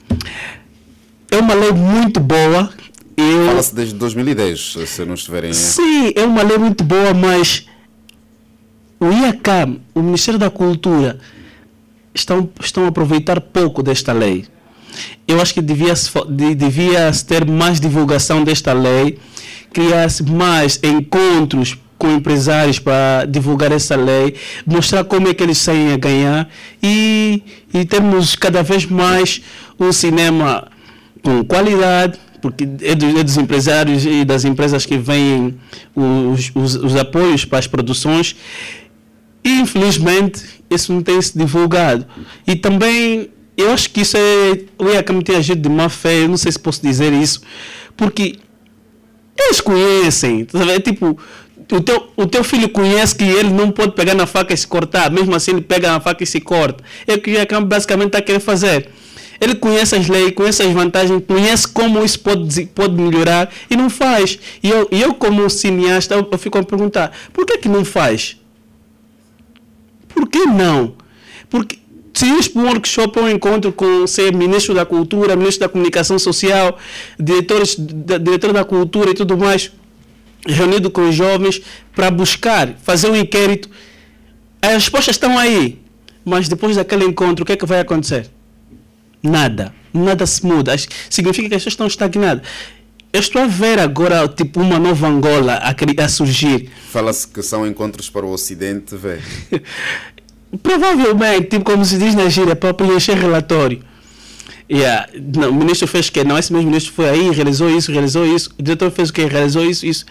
É 1.30 1.38
uma 1.38 1.54
lei 1.54 1.72
muito 1.72 2.20
boa. 2.20 2.70
Eu... 3.16 3.46
Fala-se 3.46 3.74
desde 3.74 3.94
2010, 3.94 4.76
se 4.86 5.04
não 5.04 5.14
estiverem... 5.14 5.52
Sim, 5.54 6.12
é 6.14 6.24
uma 6.24 6.42
lei 6.42 6.58
muito 6.58 6.84
boa, 6.84 7.14
mas 7.14 7.66
o 9.00 9.10
IACAM, 9.10 9.80
o 9.94 10.02
Ministério 10.02 10.38
da 10.38 10.50
Cultura, 10.50 11.18
estão, 12.16 12.48
estão 12.60 12.84
a 12.84 12.88
aproveitar 12.88 13.40
pouco 13.40 13.82
desta 13.82 14.12
lei. 14.12 14.46
eu 15.28 15.40
acho 15.40 15.52
que 15.52 15.60
devia, 15.60 15.94
devia 16.56 17.12
ter 17.26 17.44
mais 17.44 17.78
divulgação 17.78 18.42
desta 18.42 18.72
lei, 18.72 19.18
criar-se 19.72 20.22
mais 20.22 20.80
encontros 20.82 21.76
com 21.98 22.10
empresários 22.10 22.78
para 22.78 23.26
divulgar 23.26 23.72
essa 23.72 23.96
lei, 23.96 24.34
mostrar 24.66 25.04
como 25.04 25.28
é 25.28 25.34
que 25.34 25.42
eles 25.42 25.58
saem 25.58 25.92
a 25.92 25.96
ganhar 25.96 26.48
e, 26.82 27.42
e 27.72 27.84
termos 27.84 28.34
cada 28.36 28.62
vez 28.62 28.86
mais 28.86 29.42
um 29.78 29.92
cinema 29.92 30.68
com 31.22 31.42
qualidade, 31.44 32.18
porque 32.40 32.64
é, 32.82 32.92
é 32.92 33.24
dos 33.24 33.36
empresários 33.36 34.04
e 34.04 34.24
das 34.24 34.44
empresas 34.44 34.84
que 34.86 34.96
vêm 34.96 35.58
os, 35.94 36.52
os, 36.54 36.74
os 36.76 36.96
apoios 36.96 37.44
para 37.44 37.58
as 37.58 37.66
produções 37.66 38.36
infelizmente 39.50 40.42
isso 40.70 40.92
não 40.92 41.02
tem 41.02 41.20
se 41.20 41.36
divulgado. 41.36 42.06
E 42.46 42.56
também 42.56 43.30
eu 43.56 43.70
acho 43.72 43.90
que 43.90 44.02
isso 44.02 44.16
é. 44.16 44.60
O 44.78 44.88
IACAM 44.88 45.20
tem 45.22 45.36
agido 45.36 45.62
de 45.62 45.68
má 45.68 45.88
fé, 45.88 46.22
eu 46.22 46.28
não 46.28 46.36
sei 46.36 46.52
se 46.52 46.58
posso 46.58 46.82
dizer 46.82 47.12
isso, 47.12 47.40
porque 47.96 48.36
eles 49.38 49.60
conhecem, 49.60 50.44
tá 50.44 50.64
é 50.72 50.80
tipo, 50.80 51.18
o 51.72 51.80
teu, 51.80 52.08
o 52.16 52.26
teu 52.26 52.44
filho 52.44 52.68
conhece 52.68 53.14
que 53.14 53.24
ele 53.24 53.50
não 53.50 53.70
pode 53.70 53.92
pegar 53.92 54.14
na 54.14 54.26
faca 54.26 54.54
e 54.54 54.56
se 54.56 54.66
cortar, 54.66 55.10
mesmo 55.10 55.34
assim 55.34 55.52
ele 55.52 55.60
pega 55.60 55.90
na 55.90 56.00
faca 56.00 56.22
e 56.22 56.26
se 56.26 56.40
corta. 56.40 56.82
É 57.06 57.14
o 57.14 57.20
que 57.20 57.30
o 57.30 57.34
IACAM 57.34 57.64
basicamente 57.64 58.08
está 58.08 58.22
querendo 58.22 58.42
fazer. 58.42 58.90
Ele 59.40 59.54
conhece 59.54 59.94
as 59.94 60.08
leis, 60.08 60.32
conhece 60.32 60.62
as 60.62 60.72
vantagens, 60.72 61.22
conhece 61.26 61.68
como 61.68 62.02
isso 62.02 62.20
pode, 62.20 62.66
pode 62.66 62.94
melhorar 62.94 63.52
e 63.70 63.76
não 63.76 63.90
faz. 63.90 64.38
E 64.62 64.70
eu, 64.70 64.88
eu 64.90 65.14
como 65.14 65.48
cineasta, 65.50 66.14
eu, 66.14 66.26
eu 66.30 66.38
fico 66.38 66.56
a 66.58 66.62
perguntar, 66.62 67.12
por 67.32 67.44
que 67.44 67.58
que 67.58 67.68
não 67.68 67.84
faz? 67.84 68.36
Por 70.16 70.26
que 70.30 70.46
não? 70.46 70.94
Porque 71.50 71.78
se 72.14 72.24
ir 72.24 72.48
para 72.48 72.62
um 72.62 72.64
workshop 72.64 73.18
ou 73.18 73.26
um 73.26 73.28
encontro 73.28 73.70
com 73.70 74.06
ser 74.06 74.34
ministro 74.34 74.74
da 74.74 74.86
cultura, 74.86 75.36
ministro 75.36 75.60
da 75.60 75.68
comunicação 75.68 76.18
social, 76.18 76.78
diretores, 77.20 77.76
diretor 77.78 78.54
da 78.54 78.64
cultura 78.64 79.10
e 79.10 79.14
tudo 79.14 79.36
mais, 79.36 79.70
reunido 80.46 80.90
com 80.90 81.06
os 81.06 81.14
jovens 81.14 81.60
para 81.94 82.10
buscar, 82.10 82.74
fazer 82.82 83.10
um 83.10 83.16
inquérito, 83.16 83.68
as 84.62 84.72
respostas 84.72 85.16
estão 85.16 85.38
aí. 85.38 85.78
Mas 86.24 86.48
depois 86.48 86.76
daquele 86.76 87.04
encontro, 87.04 87.42
o 87.42 87.46
que 87.46 87.52
é 87.52 87.56
que 87.56 87.66
vai 87.66 87.80
acontecer? 87.80 88.30
Nada. 89.22 89.74
Nada 89.92 90.24
se 90.24 90.44
muda. 90.46 90.74
Significa 91.10 91.50
que 91.50 91.54
as 91.54 91.60
pessoas 91.60 91.74
estão 91.74 91.86
estagnadas. 91.86 92.46
Eu 93.16 93.20
estou 93.20 93.40
a 93.40 93.46
ver 93.46 93.78
agora 93.78 94.28
tipo 94.28 94.60
uma 94.60 94.78
nova 94.78 95.08
Angola 95.08 95.54
a, 95.54 96.04
a 96.04 96.08
surgir. 96.10 96.68
Fala-se 96.90 97.26
que 97.26 97.40
são 97.40 97.66
encontros 97.66 98.10
para 98.10 98.26
o 98.26 98.30
Ocidente, 98.30 98.94
velho. 98.94 99.22
Provavelmente, 100.62 101.48
tipo 101.48 101.64
como 101.64 101.82
se 101.82 101.96
diz 101.96 102.14
na 102.14 102.28
gíria, 102.28 102.54
para 102.54 102.74
preencher 102.74 103.14
relatório. 103.14 103.82
Yeah. 104.70 105.08
Não, 105.34 105.48
o 105.48 105.54
ministro 105.54 105.88
fez 105.88 106.10
que 106.10 106.22
não, 106.24 106.36
esse 106.36 106.52
mesmo 106.52 106.68
ministro 106.68 106.92
foi 106.92 107.08
aí, 107.08 107.30
realizou 107.30 107.70
isso, 107.70 107.90
realizou 107.90 108.26
isso, 108.26 108.50
o 108.58 108.62
diretor 108.62 108.90
fez 108.90 109.08
o 109.08 109.14
que? 109.14 109.24
Realizou 109.24 109.64
isso, 109.64 109.86
isso. 109.86 110.04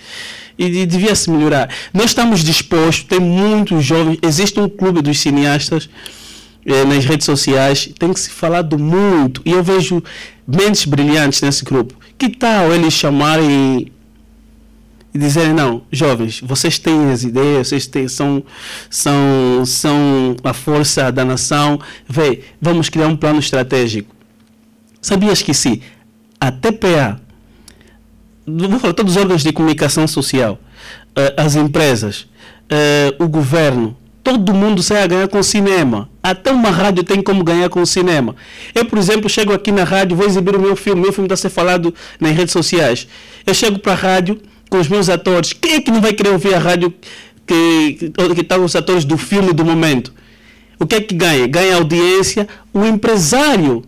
E, 0.58 0.66
e 0.66 0.86
devia 0.88 1.14
se 1.14 1.30
melhorar. 1.30 1.70
Nós 1.94 2.06
estamos 2.06 2.44
dispostos, 2.44 3.04
tem 3.04 3.20
muitos 3.20 3.86
jovens, 3.86 4.18
existe 4.24 4.60
um 4.60 4.68
clube 4.68 5.04
dos 5.04 5.20
cineastas 5.20 5.88
nas 6.88 7.06
redes 7.06 7.26
sociais, 7.26 7.90
tem 8.00 8.12
que 8.12 8.20
se 8.20 8.30
falar 8.30 8.64
do 8.64 8.80
muito. 8.80 9.42
E 9.46 9.52
eu 9.52 9.64
vejo 9.64 10.02
mentes 10.48 10.86
brilhantes 10.86 11.42
nesse 11.42 11.64
grupo. 11.64 11.94
Que 12.18 12.30
tal 12.30 12.74
eles 12.74 12.94
chamarem 12.94 13.92
e 15.16 15.18
dizerem, 15.18 15.54
não, 15.54 15.84
jovens, 15.90 16.42
vocês 16.42 16.78
têm 16.78 17.10
as 17.10 17.24
ideias, 17.24 17.70
vocês 17.70 17.88
têm, 17.88 18.06
são, 18.06 18.44
são, 18.90 19.64
são 19.66 20.36
a 20.44 20.52
força 20.52 21.10
da 21.10 21.24
nação, 21.24 21.80
vê, 22.06 22.42
vamos 22.62 22.90
criar 22.90 23.08
um 23.08 23.16
plano 23.16 23.40
estratégico. 23.40 24.14
Sabias 25.02 25.42
que 25.42 25.54
se 25.54 25.82
a 26.38 26.52
TPA, 26.52 27.22
vou 28.46 28.78
falar 28.78 28.94
todos 28.94 29.16
os 29.16 29.22
órgãos 29.22 29.42
de 29.42 29.54
comunicação 29.54 30.06
social, 30.06 30.60
eh, 31.16 31.34
as 31.38 31.56
empresas, 31.56 32.28
eh, 32.70 33.16
o 33.18 33.30
governo, 33.30 33.96
todo 34.25 34.55
mundo 34.55 34.82
sai 34.82 35.03
a 35.03 35.08
ganhar 35.08 35.27
com 35.27 35.38
o 35.38 35.44
cinema. 35.44 36.10
Até 36.22 36.51
uma 36.51 36.72
rádio 36.72 37.03
tem 37.03 37.22
como 37.22 37.44
ganhar 37.44 37.70
com 37.70 37.79
o 37.79 37.86
cinema. 37.86 38.36
Eu, 38.74 38.84
por 38.84 38.98
exemplo, 38.98 39.29
chego 39.29 39.53
aqui 39.53 39.72
na 39.72 39.84
rádio, 39.84 40.17
vou 40.17 40.25
exibir 40.25 40.55
o 40.55 40.60
meu 40.60 40.75
filme, 40.75 41.00
meu 41.00 41.13
filme 41.13 41.27
está 41.27 41.36
a 41.36 41.38
ser 41.38 41.50
falado 41.50 41.94
nas 42.20 42.36
redes 42.36 42.51
sociais. 42.51 43.08
Eu 43.46 43.53
chego 43.53 43.77
para 43.77 43.91
a 43.91 43.96
rádio 43.96 44.41
com 44.67 44.79
os 44.79 44.88
meus 44.88 45.10
atores. 45.10 45.53
Quem 45.53 45.75
é 45.75 45.79
que 45.79 45.91
não 45.91 46.01
vai 46.01 46.12
querer 46.12 46.29
ouvir 46.29 46.55
a 46.55 46.58
rádio 46.58 46.91
que 47.46 48.12
está 48.41 48.58
com 48.58 48.65
os 48.65 48.75
atores 48.75 49.05
do 49.05 49.15
filme 49.15 49.53
do 49.53 49.63
momento? 49.63 50.12
O 50.79 50.88
que 50.88 50.96
é 50.96 51.01
que 51.01 51.13
ganha? 51.13 51.46
Ganha 51.46 51.75
audiência. 51.75 52.48
O 52.74 52.84
empresário 52.84 53.84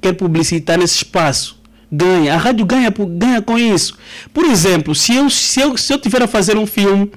quer 0.00 0.12
publicitar 0.12 0.78
nesse 0.78 0.98
espaço. 0.98 1.60
Ganha. 1.90 2.34
A 2.34 2.36
rádio 2.36 2.64
ganha, 2.64 2.94
ganha 3.18 3.42
com 3.42 3.58
isso. 3.58 3.98
Por 4.32 4.44
exemplo, 4.44 4.94
se 4.94 5.16
eu, 5.16 5.28
se, 5.28 5.60
eu, 5.60 5.76
se 5.76 5.92
eu 5.92 5.98
tiver 5.98 6.22
a 6.22 6.28
fazer 6.28 6.56
um 6.56 6.66
filme 6.66 7.10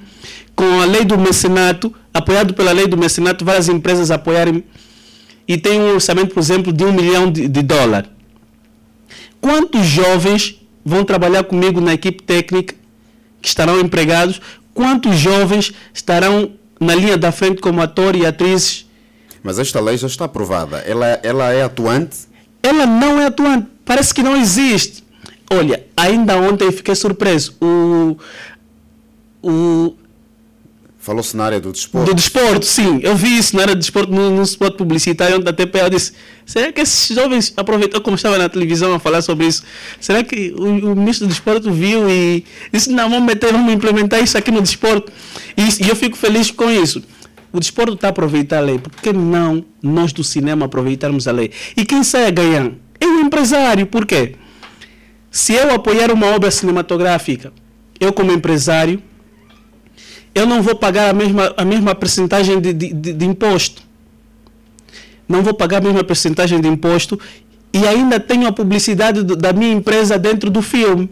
com 0.55 0.81
a 0.81 0.85
lei 0.85 1.05
do 1.05 1.15
mecenato, 1.15 1.93
apoiado 2.15 2.53
pela 2.53 2.71
lei 2.71 2.87
do 2.87 2.95
mecenato, 2.97 3.43
várias 3.43 3.67
empresas 3.67 4.09
apoiarem 4.09 4.63
e 5.45 5.57
tem 5.57 5.81
um 5.81 5.93
orçamento, 5.93 6.33
por 6.33 6.39
exemplo, 6.39 6.71
de 6.71 6.85
um 6.85 6.93
milhão 6.93 7.29
de, 7.29 7.45
de 7.49 7.61
dólares. 7.61 8.09
Quantos 9.41 9.85
jovens 9.85 10.61
vão 10.83 11.03
trabalhar 11.03 11.43
comigo 11.43 11.81
na 11.81 11.93
equipe 11.93 12.23
técnica 12.23 12.73
que 13.41 13.47
estarão 13.49 13.81
empregados? 13.81 14.41
Quantos 14.73 15.17
jovens 15.17 15.73
estarão 15.93 16.53
na 16.79 16.95
linha 16.95 17.17
da 17.17 17.33
frente 17.33 17.61
como 17.61 17.81
ator 17.81 18.15
e 18.15 18.25
atrizes? 18.25 18.89
Mas 19.43 19.59
esta 19.59 19.81
lei 19.81 19.97
já 19.97 20.07
está 20.07 20.23
aprovada. 20.23 20.77
Ela, 20.77 21.19
ela 21.21 21.51
é 21.51 21.63
atuante? 21.63 22.17
Ela 22.63 22.85
não 22.85 23.19
é 23.19 23.25
atuante. 23.25 23.67
Parece 23.83 24.13
que 24.13 24.23
não 24.23 24.37
existe. 24.37 25.03
Olha, 25.51 25.85
ainda 25.97 26.37
ontem 26.37 26.71
fiquei 26.71 26.95
surpreso. 26.95 27.55
O, 27.61 28.17
o, 29.43 29.95
Falou-se 31.05 31.37
na 31.37 31.45
área 31.45 31.59
do 31.59 31.71
desporto. 31.71 32.07
Do 32.07 32.15
desporto, 32.15 32.65
sim. 32.65 32.99
Eu 33.03 33.15
vi 33.15 33.37
isso 33.37 33.55
na 33.55 33.61
área 33.61 33.75
do 33.75 33.79
desporto, 33.79 34.11
no 34.11 34.41
spot 34.41 34.75
publicitário, 34.75 35.37
onde 35.37 35.47
a 35.47 35.53
TPA 35.53 35.87
disse: 35.87 36.13
será 36.43 36.71
que 36.71 36.81
esses 36.81 37.15
jovens 37.15 37.53
aproveitou, 37.55 38.01
como 38.01 38.15
estava 38.15 38.39
na 38.39 38.49
televisão 38.49 38.91
a 38.91 38.97
falar 38.97 39.21
sobre 39.21 39.45
isso? 39.45 39.61
Será 39.99 40.23
que 40.23 40.51
o, 40.57 40.63
o 40.63 40.95
ministro 40.95 41.27
do 41.27 41.29
desporto 41.29 41.71
viu 41.71 42.09
e 42.09 42.43
disse: 42.73 42.89
não, 42.89 43.07
vamos 43.07 43.23
meter, 43.23 43.51
vamos 43.51 43.71
implementar 43.71 44.23
isso 44.23 44.35
aqui 44.35 44.49
no 44.49 44.63
desporto? 44.63 45.11
E, 45.55 45.85
e 45.85 45.89
eu 45.89 45.95
fico 45.95 46.17
feliz 46.17 46.49
com 46.49 46.71
isso. 46.71 47.03
O 47.53 47.59
desporto 47.59 47.93
está 47.93 48.07
a 48.07 48.09
aproveitar 48.09 48.57
a 48.57 48.61
lei, 48.61 48.79
por 48.79 48.91
que 48.91 49.13
não 49.13 49.63
nós 49.83 50.11
do 50.11 50.23
cinema 50.23 50.65
aproveitarmos 50.65 51.27
a 51.27 51.31
lei? 51.31 51.51
E 51.77 51.85
quem 51.85 52.03
sai 52.03 52.25
a 52.25 52.31
ganhar? 52.31 52.71
É 52.99 53.05
o 53.05 53.19
empresário, 53.19 53.85
por 53.85 54.07
quê? 54.07 54.33
Se 55.29 55.53
eu 55.53 55.71
apoiar 55.71 56.11
uma 56.11 56.25
obra 56.33 56.49
cinematográfica, 56.49 57.53
eu 57.99 58.11
como 58.11 58.31
empresário, 58.31 59.03
eu 60.35 60.45
não 60.45 60.61
vou 60.61 60.75
pagar 60.75 61.09
a 61.09 61.13
mesma, 61.13 61.53
a 61.55 61.63
mesma 61.63 61.95
percentagem 61.95 62.59
de, 62.59 62.73
de, 62.73 62.93
de, 62.93 63.13
de 63.13 63.25
imposto. 63.25 63.81
Não 65.27 65.41
vou 65.41 65.53
pagar 65.53 65.77
a 65.77 65.81
mesma 65.81 66.03
percentagem 66.03 66.59
de 66.59 66.67
imposto 66.67 67.17
e 67.73 67.87
ainda 67.87 68.19
tenho 68.19 68.45
a 68.45 68.51
publicidade 68.51 69.23
do, 69.23 69.35
da 69.35 69.53
minha 69.53 69.71
empresa 69.71 70.19
dentro 70.19 70.49
do 70.49 70.61
filme. 70.61 71.09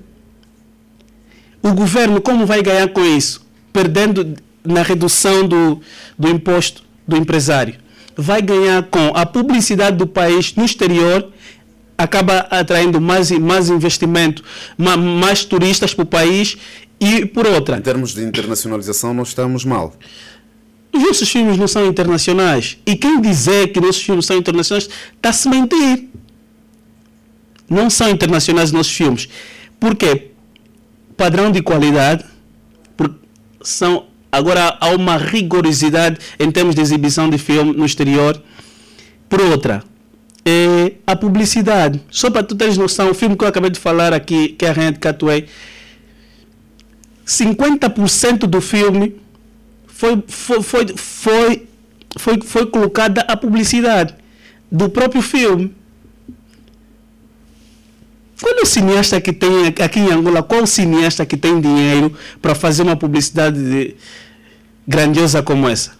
O 1.62 1.74
governo 1.74 2.20
como 2.22 2.46
vai 2.46 2.62
ganhar 2.62 2.90
com 2.90 3.04
isso? 3.04 3.46
Perdendo 3.72 4.36
na 4.64 4.82
redução 4.82 5.48
do, 5.48 5.80
do 6.20 6.30
imposto 6.30 6.84
do 7.08 7.16
empresário. 7.16 7.76
Vai 8.16 8.42
ganhar 8.42 8.84
com 8.84 9.12
a 9.16 9.26
publicidade 9.26 9.98
do 9.98 10.06
país 10.06 10.54
no 10.56 10.64
exterior, 10.64 11.30
acaba 11.98 12.40
atraindo 12.50 13.00
mais, 13.00 13.32
mais 13.32 13.70
investimento, 13.70 14.44
mais, 14.78 15.00
mais 15.00 15.46
turistas 15.46 15.94
para 15.94 16.04
o 16.04 16.06
país 16.06 16.58
e 17.00 17.26
por 17.26 17.46
outra. 17.48 17.78
Em 17.78 17.82
termos 17.82 18.14
de 18.14 18.24
internacionalização, 18.24 19.14
nós 19.14 19.30
estamos 19.30 19.66
mal. 19.66 19.94
Os 20.94 21.02
nossos 21.02 21.30
filmes 21.30 21.58
não 21.58 21.68
são 21.68 21.86
internacionais. 21.88 22.78
E 22.86 22.96
quem 22.96 23.20
dizer 23.20 23.72
que 23.72 23.82
nossos 23.82 24.02
filmes 24.02 24.26
são 24.26 24.38
internacionais 24.38 24.88
está 25.16 25.30
a 25.30 25.34
se 25.34 25.50
mentir. 25.50 26.10
Não 27.70 27.90
são 27.90 28.10
internacionais 28.10 28.70
os 28.70 28.74
nossos 28.74 28.94
filmes. 28.94 29.28
Por 29.80 29.96
quê? 29.96 30.32
Padrão 31.18 31.52
de 31.52 31.62
qualidade. 31.62 32.24
São, 33.62 34.06
agora 34.32 34.78
há 34.80 34.90
uma 34.90 35.18
rigorosidade 35.18 36.20
em 36.40 36.52
termos 36.52 36.76
de 36.76 36.82
exibição 36.82 37.30
de 37.30 37.38
filme 37.38 37.74
no 37.74 37.86
exterior. 37.86 38.42
Por 39.28 39.42
outra, 39.42 39.84
é 40.46 40.94
a 41.08 41.16
publicidade. 41.16 42.02
Só 42.12 42.30
para 42.30 42.44
tu 42.44 42.56
teres 42.56 42.78
noção, 42.78 43.10
o 43.10 43.14
filme 43.14 43.36
que 43.36 43.44
eu 43.44 43.48
acabei 43.48 43.70
de 43.70 43.80
falar 43.80 44.14
aqui, 44.14 44.50
que 44.50 44.66
é 44.66 44.70
a 44.70 44.92
de 44.92 45.00
Catuei, 45.00 45.48
50% 47.26 48.40
do 48.40 48.60
filme 48.62 49.16
foi, 49.88 50.24
foi, 50.28 50.62
foi, 50.62 50.88
foi, 50.96 51.68
foi, 52.18 52.42
foi 52.42 52.66
colocada 52.66 53.22
a 53.22 53.38
publicidade 53.38 54.16
do 54.72 54.90
próprio 54.90 55.22
filme. 55.22 55.74
Qual 58.42 58.54
é 58.58 58.62
o 58.62 58.66
cineasta 58.66 59.22
que 59.22 59.32
tem 59.32 59.68
aqui 59.68 60.00
em 60.00 60.12
Angola? 60.12 60.44
Qual 60.44 60.64
o 60.64 60.68
cineasta 60.68 61.26
que 61.26 61.38
tem 61.38 61.62
dinheiro 61.62 62.14
para 62.42 62.54
fazer 62.54 62.82
uma 62.84 62.98
publicidade 62.98 63.58
de, 63.58 63.96
grandiosa 64.86 65.42
como 65.42 65.70
essa? 65.70 65.94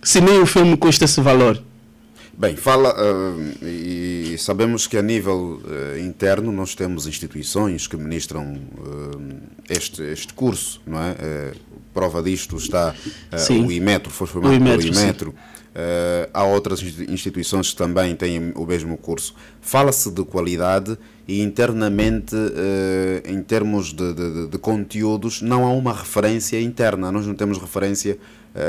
Se 0.00 0.20
nem 0.20 0.38
o 0.40 0.46
filme 0.46 0.76
custa 0.76 1.04
esse 1.04 1.20
valor. 1.20 1.60
Bem, 2.36 2.56
fala, 2.56 2.92
uh, 2.92 3.64
e 3.64 4.36
sabemos 4.38 4.88
que 4.88 4.96
a 4.96 5.02
nível 5.02 5.60
uh, 5.62 5.98
interno 5.98 6.50
nós 6.50 6.74
temos 6.74 7.06
instituições 7.06 7.86
que 7.86 7.96
ministram 7.96 8.54
uh, 8.54 9.40
este, 9.70 10.02
este 10.02 10.34
curso, 10.34 10.82
não 10.84 11.00
é? 11.00 11.52
prova 11.92 12.20
disto 12.20 12.56
está 12.56 12.92
o 13.50 13.70
Imetro, 13.70 14.10
foi 14.10 14.26
formado 14.26 14.50
o 14.50 14.56
Imetro, 14.56 14.82
pelo 14.82 14.98
Imetro. 14.98 15.34
há 16.32 16.42
outras 16.42 16.82
instituições 16.82 17.70
que 17.70 17.76
também 17.76 18.16
têm 18.16 18.50
o 18.56 18.66
mesmo 18.66 18.96
curso. 18.96 19.32
Fala-se 19.60 20.10
de 20.10 20.24
qualidade 20.24 20.98
e 21.28 21.40
internamente, 21.40 22.34
em 23.24 23.40
termos 23.44 23.92
de, 23.92 24.12
de, 24.12 24.46
de 24.48 24.58
conteúdos, 24.58 25.40
não 25.40 25.64
há 25.64 25.70
uma 25.70 25.92
referência 25.92 26.60
interna. 26.60 27.12
Nós 27.12 27.28
não 27.28 27.34
temos 27.36 27.58
referência 27.58 28.18
eh, 28.18 28.18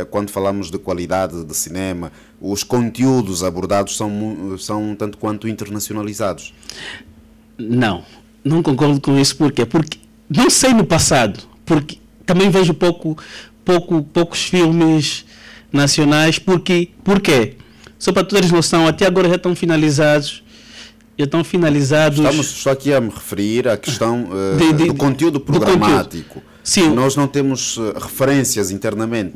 quando 0.10 0.30
falamos 0.32 0.72
de 0.72 0.78
qualidade 0.78 1.44
de 1.44 1.56
cinema, 1.56 2.12
os 2.42 2.64
conteúdos 2.64 3.44
abordados 3.44 3.96
são, 3.96 4.58
são 4.58 4.96
tanto 4.96 5.18
quanto 5.18 5.48
internacionalizados? 5.48 6.54
Não, 7.58 8.04
não 8.44 8.64
concordo 8.64 9.00
com 9.00 9.18
isso. 9.18 9.36
Por 9.36 9.52
quê? 9.52 9.66
Porque 9.66 10.00
não 10.30 10.50
sei 10.50 10.74
no 10.74 10.86
passado, 10.86 11.40
porque 11.66 12.00
também 12.26 12.50
vejo 12.50 12.74
pouco, 12.74 13.18
pouco, 13.64 14.04
poucos 14.04 14.44
filmes 14.46 15.26
nacionais. 15.72 16.40
Porque, 16.40 16.90
por 17.04 17.22
quê? 17.22 17.56
Só 18.00 18.12
para 18.12 18.24
tu 18.24 18.36
teres 18.36 18.52
noção, 18.52 18.88
até 18.88 19.06
agora 19.06 19.30
já 19.30 19.36
estão 19.36 19.56
finalizados 19.56 20.44
já 21.18 21.24
estão 21.24 21.44
finalizados. 21.44 22.20
Estamos 22.20 22.48
só 22.48 22.72
aqui 22.72 22.94
a 22.94 23.00
me 23.00 23.10
referir 23.10 23.68
à 23.68 23.78
questão 23.78 24.26
uh, 24.26 24.58
de, 24.58 24.74
de, 24.74 24.88
do 24.88 24.96
conteúdo 24.96 25.40
programático. 25.40 26.36
Do 26.36 26.42
conteúdo. 26.42 26.55
Sim. 26.66 26.90
Nós 26.96 27.16
não 27.16 27.28
temos 27.28 27.78
uh, 27.78 27.94
referências 27.94 28.72
internamente. 28.72 29.36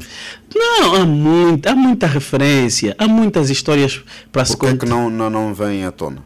Não, 0.53 0.95
há 0.95 1.05
muita, 1.05 1.71
há 1.71 1.75
muita 1.75 2.07
referência, 2.07 2.95
há 2.97 3.07
muitas 3.07 3.51
histórias 3.51 4.01
para 4.31 4.43
se 4.43 4.57
contar. 4.57 4.71
Por 4.71 4.79
que 4.79 4.85
não, 4.87 5.11
não, 5.11 5.29
não 5.29 5.53
vem 5.53 5.85
à 5.85 5.91
tona? 5.91 6.25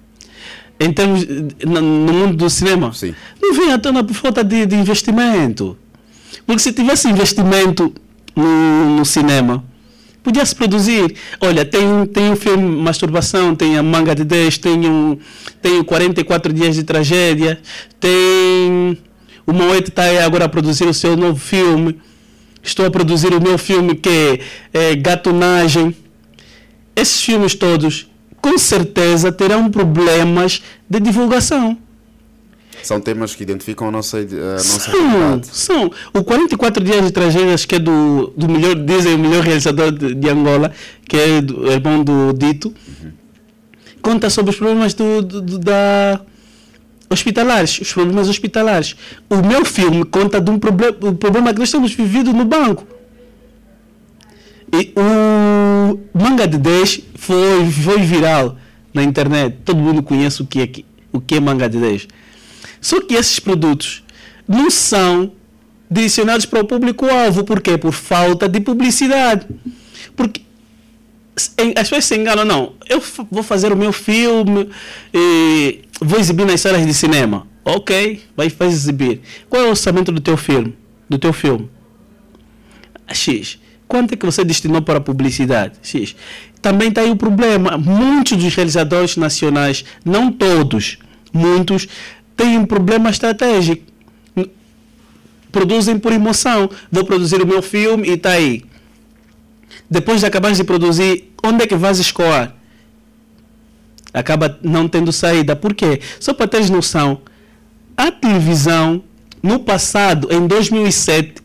Em 0.79 0.93
termos, 0.93 1.25
no, 1.65 1.81
mundo 1.81 2.37
do 2.37 2.49
cinema? 2.49 2.93
Sim. 2.93 3.13
Não 3.41 3.53
vem 3.53 3.73
à 3.73 3.77
tona 3.77 4.01
por 4.01 4.13
falta 4.13 4.45
de, 4.45 4.65
de 4.65 4.77
investimento. 4.77 5.77
Porque 6.47 6.61
se 6.61 6.71
tivesse 6.71 7.09
investimento 7.09 7.93
no, 8.33 8.97
no 8.97 9.05
cinema, 9.05 9.61
podia 10.23 10.45
se 10.45 10.55
produzir. 10.55 11.15
Olha, 11.41 11.65
tem, 11.65 12.05
tem 12.13 12.31
um 12.31 12.35
filme 12.37 12.63
Masturbação, 12.81 13.53
tem 13.53 13.77
a 13.77 13.83
Manga 13.83 14.15
de 14.15 14.23
10, 14.23 14.57
tem, 14.57 14.89
um, 14.89 15.17
tem 15.61 15.83
44 15.83 16.53
Dias 16.53 16.75
de 16.75 16.83
Tragédia, 16.83 17.59
tem 17.99 18.97
o 19.45 19.53
Moete 19.53 19.89
está 19.89 20.03
agora 20.23 20.45
a 20.45 20.49
produzir 20.49 20.85
o 20.85 20.93
seu 20.93 21.17
novo 21.17 21.39
filme. 21.39 21.99
Estou 22.61 22.85
a 22.85 22.91
produzir 22.91 23.33
o 23.33 23.41
meu 23.41 23.57
filme 23.57 23.95
que 23.95 24.39
é, 24.73 24.91
é 24.91 24.95
Gatonagem. 24.95 25.95
Esses 26.95 27.21
filmes 27.21 27.55
todos, 27.55 28.09
com 28.41 28.57
certeza, 28.57 29.31
terão 29.31 29.69
problemas 29.69 30.61
de 30.89 30.99
divulgação. 30.99 31.77
São 32.81 32.99
temas 32.99 33.33
que 33.35 33.43
identificam 33.43 33.87
a 33.87 33.91
nossa, 33.91 34.17
a 34.17 34.53
nossa 34.55 34.91
são, 34.91 35.09
realidade. 35.09 35.47
São. 35.47 35.91
O 36.13 36.23
44 36.23 36.83
Dias 36.83 37.05
de 37.05 37.11
Tragédias, 37.11 37.65
que 37.65 37.75
é 37.75 37.79
do, 37.79 38.33
do 38.35 38.49
melhor, 38.49 38.75
dizem 38.75 39.15
o 39.15 39.19
melhor 39.19 39.43
realizador 39.43 39.91
de, 39.91 40.13
de 40.13 40.29
Angola, 40.29 40.71
que 41.07 41.17
é 41.17 41.41
do, 41.41 41.71
irmão 41.71 42.03
do 42.03 42.33
Dito, 42.33 42.73
uhum. 42.87 43.11
conta 44.01 44.29
sobre 44.29 44.51
os 44.51 44.57
problemas 44.57 44.93
do, 44.93 45.21
do 45.21 45.59
da 45.59 46.19
hospitalares, 47.13 47.79
os 47.79 47.93
problemas 47.93 48.27
hospitalares. 48.27 48.95
O 49.29 49.37
meu 49.37 49.63
filme 49.63 50.03
conta 50.03 50.41
de 50.41 50.49
um 50.49 50.59
problema, 50.59 50.97
o 51.01 51.15
problema 51.15 51.53
que 51.53 51.59
nós 51.59 51.71
temos 51.71 51.93
vivido 51.93 52.33
no 52.33 52.45
banco. 52.45 52.85
E 54.73 54.91
o 54.97 55.99
Manga 56.17 56.47
de 56.47 56.57
10 56.57 57.01
foi, 57.15 57.71
foi 57.71 57.99
viral 57.99 58.57
na 58.93 59.03
internet. 59.03 59.57
Todo 59.63 59.77
mundo 59.77 60.01
conhece 60.01 60.41
o 60.41 60.47
que 60.47 60.61
é, 60.61 60.69
o 61.11 61.21
que 61.21 61.35
é 61.35 61.39
Manga 61.39 61.69
de 61.69 61.77
10. 61.77 62.07
Só 62.81 62.99
que 62.99 63.13
esses 63.13 63.39
produtos 63.39 64.03
não 64.47 64.69
são 64.71 65.31
direcionados 65.89 66.45
para 66.45 66.61
o 66.61 66.65
público-alvo. 66.65 67.43
Por 67.43 67.61
quê? 67.61 67.77
Por 67.77 67.93
falta 67.93 68.49
de 68.49 68.59
publicidade. 68.59 69.45
Porque 70.15 70.41
as 71.35 71.89
pessoas 71.89 72.05
se 72.05 72.15
enganam, 72.15 72.45
não. 72.45 72.73
Eu 72.89 73.01
vou 73.31 73.43
fazer 73.43 73.71
o 73.71 73.77
meu 73.77 73.93
filme, 73.93 74.69
vou 76.03 76.19
exibir 76.19 76.45
nas 76.45 76.61
salas 76.61 76.85
de 76.85 76.93
cinema. 76.93 77.47
Ok, 77.65 78.21
vai, 78.35 78.49
vai 78.49 78.67
exibir. 78.67 79.21
Qual 79.49 79.63
é 79.63 79.65
o 79.65 79.69
orçamento 79.69 80.11
do 80.11 80.21
teu 80.21 80.37
filme? 80.37 80.75
Do 81.09 81.17
teu 81.17 81.33
filme? 81.33 81.69
X. 83.07 83.59
Quanto 83.87 84.13
é 84.13 84.17
que 84.17 84.25
você 84.25 84.43
destinou 84.43 84.81
para 84.81 84.97
a 84.97 85.01
publicidade? 85.01 85.73
X. 85.81 86.15
Também 86.61 86.89
está 86.89 87.01
aí 87.01 87.11
o 87.11 87.15
problema. 87.15 87.77
Muitos 87.77 88.37
dos 88.37 88.55
realizadores 88.55 89.17
nacionais, 89.17 89.85
não 90.03 90.31
todos, 90.31 90.97
muitos, 91.31 91.87
têm 92.35 92.57
um 92.57 92.65
problema 92.65 93.09
estratégico. 93.09 93.83
Produzem 95.51 95.99
por 95.99 96.11
emoção. 96.11 96.69
Vou 96.91 97.05
produzir 97.05 97.41
o 97.41 97.47
meu 97.47 97.61
filme 97.61 98.07
e 98.09 98.13
está 98.13 98.31
aí 98.31 98.63
depois 99.89 100.21
de 100.21 100.25
acabar 100.25 100.51
de 100.51 100.63
produzir, 100.63 101.31
onde 101.43 101.63
é 101.63 101.67
que 101.67 101.75
vais 101.75 101.99
escoar? 101.99 102.55
Acaba 104.13 104.59
não 104.61 104.87
tendo 104.87 105.11
saída. 105.11 105.55
Por 105.55 105.73
quê? 105.73 105.99
Só 106.19 106.33
para 106.33 106.47
teres 106.47 106.69
noção, 106.69 107.21
a 107.97 108.11
televisão, 108.11 109.03
no 109.41 109.59
passado, 109.59 110.27
em 110.31 110.45
2007, 110.45 111.41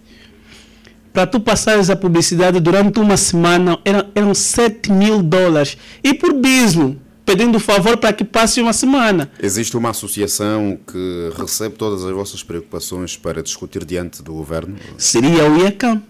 para 1.13 1.27
tu 1.27 1.41
passares 1.41 1.91
a 1.91 1.97
publicidade 1.97 2.61
durante 2.61 3.01
uma 3.01 3.17
semana, 3.17 3.79
eram, 3.85 4.07
eram 4.15 4.35
7 4.35 4.93
mil 4.93 5.23
dólares. 5.23 5.77
E 6.05 6.15
por 6.15 6.33
bismo, 6.35 7.01
pedindo 7.25 7.59
favor 7.61 7.97
para 7.97 8.13
que 8.13 8.25
passe 8.25 8.61
uma 8.61 8.73
semana. 8.73 9.31
Existe 9.43 9.77
uma 9.77 9.91
associação 9.91 10.79
que 10.91 11.31
recebe 11.37 11.75
todas 11.75 12.05
as 12.05 12.13
vossas 12.13 12.43
preocupações 12.43 13.17
para 13.17 13.43
discutir 13.43 13.85
diante 13.85 14.23
do 14.23 14.33
governo? 14.33 14.77
Seria 14.97 15.51
o 15.51 15.59
IACAM. 15.59 16.03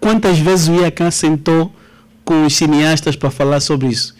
Quantas 0.00 0.38
vezes 0.38 0.68
o 0.68 0.74
IACAN 0.74 1.10
sentou 1.10 1.72
com 2.24 2.44
os 2.44 2.54
cineastas 2.54 3.16
para 3.16 3.30
falar 3.30 3.60
sobre 3.60 3.88
isso? 3.88 4.14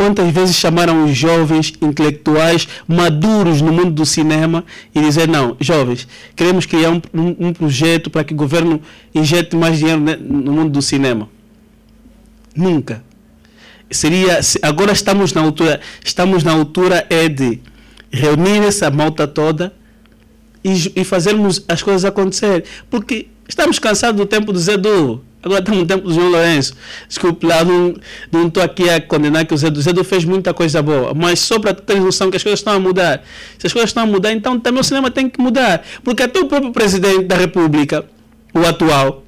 Quantas 0.00 0.32
vezes 0.32 0.56
chamaram 0.56 1.04
os 1.04 1.14
jovens 1.14 1.74
intelectuais 1.78 2.66
maduros 2.88 3.60
no 3.60 3.70
mundo 3.70 3.90
do 3.90 4.06
cinema 4.06 4.64
e 4.94 5.00
dizer 5.02 5.28
não, 5.28 5.58
jovens, 5.60 6.08
queremos 6.34 6.64
criar 6.64 6.88
um, 6.88 7.02
um, 7.12 7.48
um 7.48 7.52
projeto 7.52 8.08
para 8.08 8.24
que 8.24 8.32
o 8.32 8.36
governo 8.36 8.80
injete 9.14 9.54
mais 9.54 9.78
dinheiro 9.78 10.00
no 10.00 10.52
mundo 10.52 10.70
do 10.70 10.80
cinema? 10.80 11.28
Nunca. 12.56 13.04
Seria 13.90 14.40
agora 14.62 14.90
estamos 14.90 15.34
na 15.34 15.42
altura, 15.42 15.78
estamos 16.02 16.42
na 16.44 16.52
altura 16.52 17.06
é 17.10 17.28
de 17.28 17.60
reunir 18.10 18.62
essa 18.66 18.90
malta 18.90 19.28
toda 19.28 19.70
e, 20.64 20.92
e 20.96 21.04
fazermos 21.04 21.62
as 21.68 21.82
coisas 21.82 22.06
acontecer, 22.06 22.64
porque 22.88 23.28
Estamos 23.50 23.80
cansados 23.80 24.16
do 24.16 24.26
tempo 24.26 24.52
do 24.52 24.60
Zé 24.60 24.76
Du. 24.76 25.24
Agora 25.42 25.60
estamos 25.60 25.80
no 25.80 25.86
tempo 25.86 26.06
do 26.06 26.12
João 26.12 26.28
Lourenço. 26.28 26.74
Desculpe 27.08 27.46
lá, 27.46 27.64
não 27.64 28.46
estou 28.46 28.62
aqui 28.62 28.90
a 28.90 29.00
condenar 29.00 29.46
que 29.46 29.54
o 29.54 29.56
Zé 29.56 29.70
Du. 29.70 29.78
O 29.80 29.82
Zé 29.82 29.92
Du 29.92 30.04
fez 30.04 30.24
muita 30.24 30.52
coisa 30.52 30.82
boa, 30.82 31.14
mas 31.14 31.40
só 31.40 31.58
para 31.58 31.72
ter 31.72 31.98
noção 31.98 32.30
que 32.30 32.36
as 32.36 32.42
coisas 32.42 32.60
estão 32.60 32.74
a 32.74 32.78
mudar. 32.78 33.22
Se 33.58 33.66
as 33.66 33.72
coisas 33.72 33.90
estão 33.90 34.02
a 34.02 34.06
mudar, 34.06 34.32
então 34.32 34.60
também 34.60 34.80
o 34.80 34.84
cinema 34.84 35.10
tem 35.10 35.30
que 35.30 35.40
mudar. 35.40 35.82
Porque 36.04 36.22
até 36.22 36.38
o 36.40 36.46
próprio 36.46 36.72
presidente 36.72 37.24
da 37.24 37.36
República, 37.36 38.04
o 38.54 38.60
atual, 38.66 39.24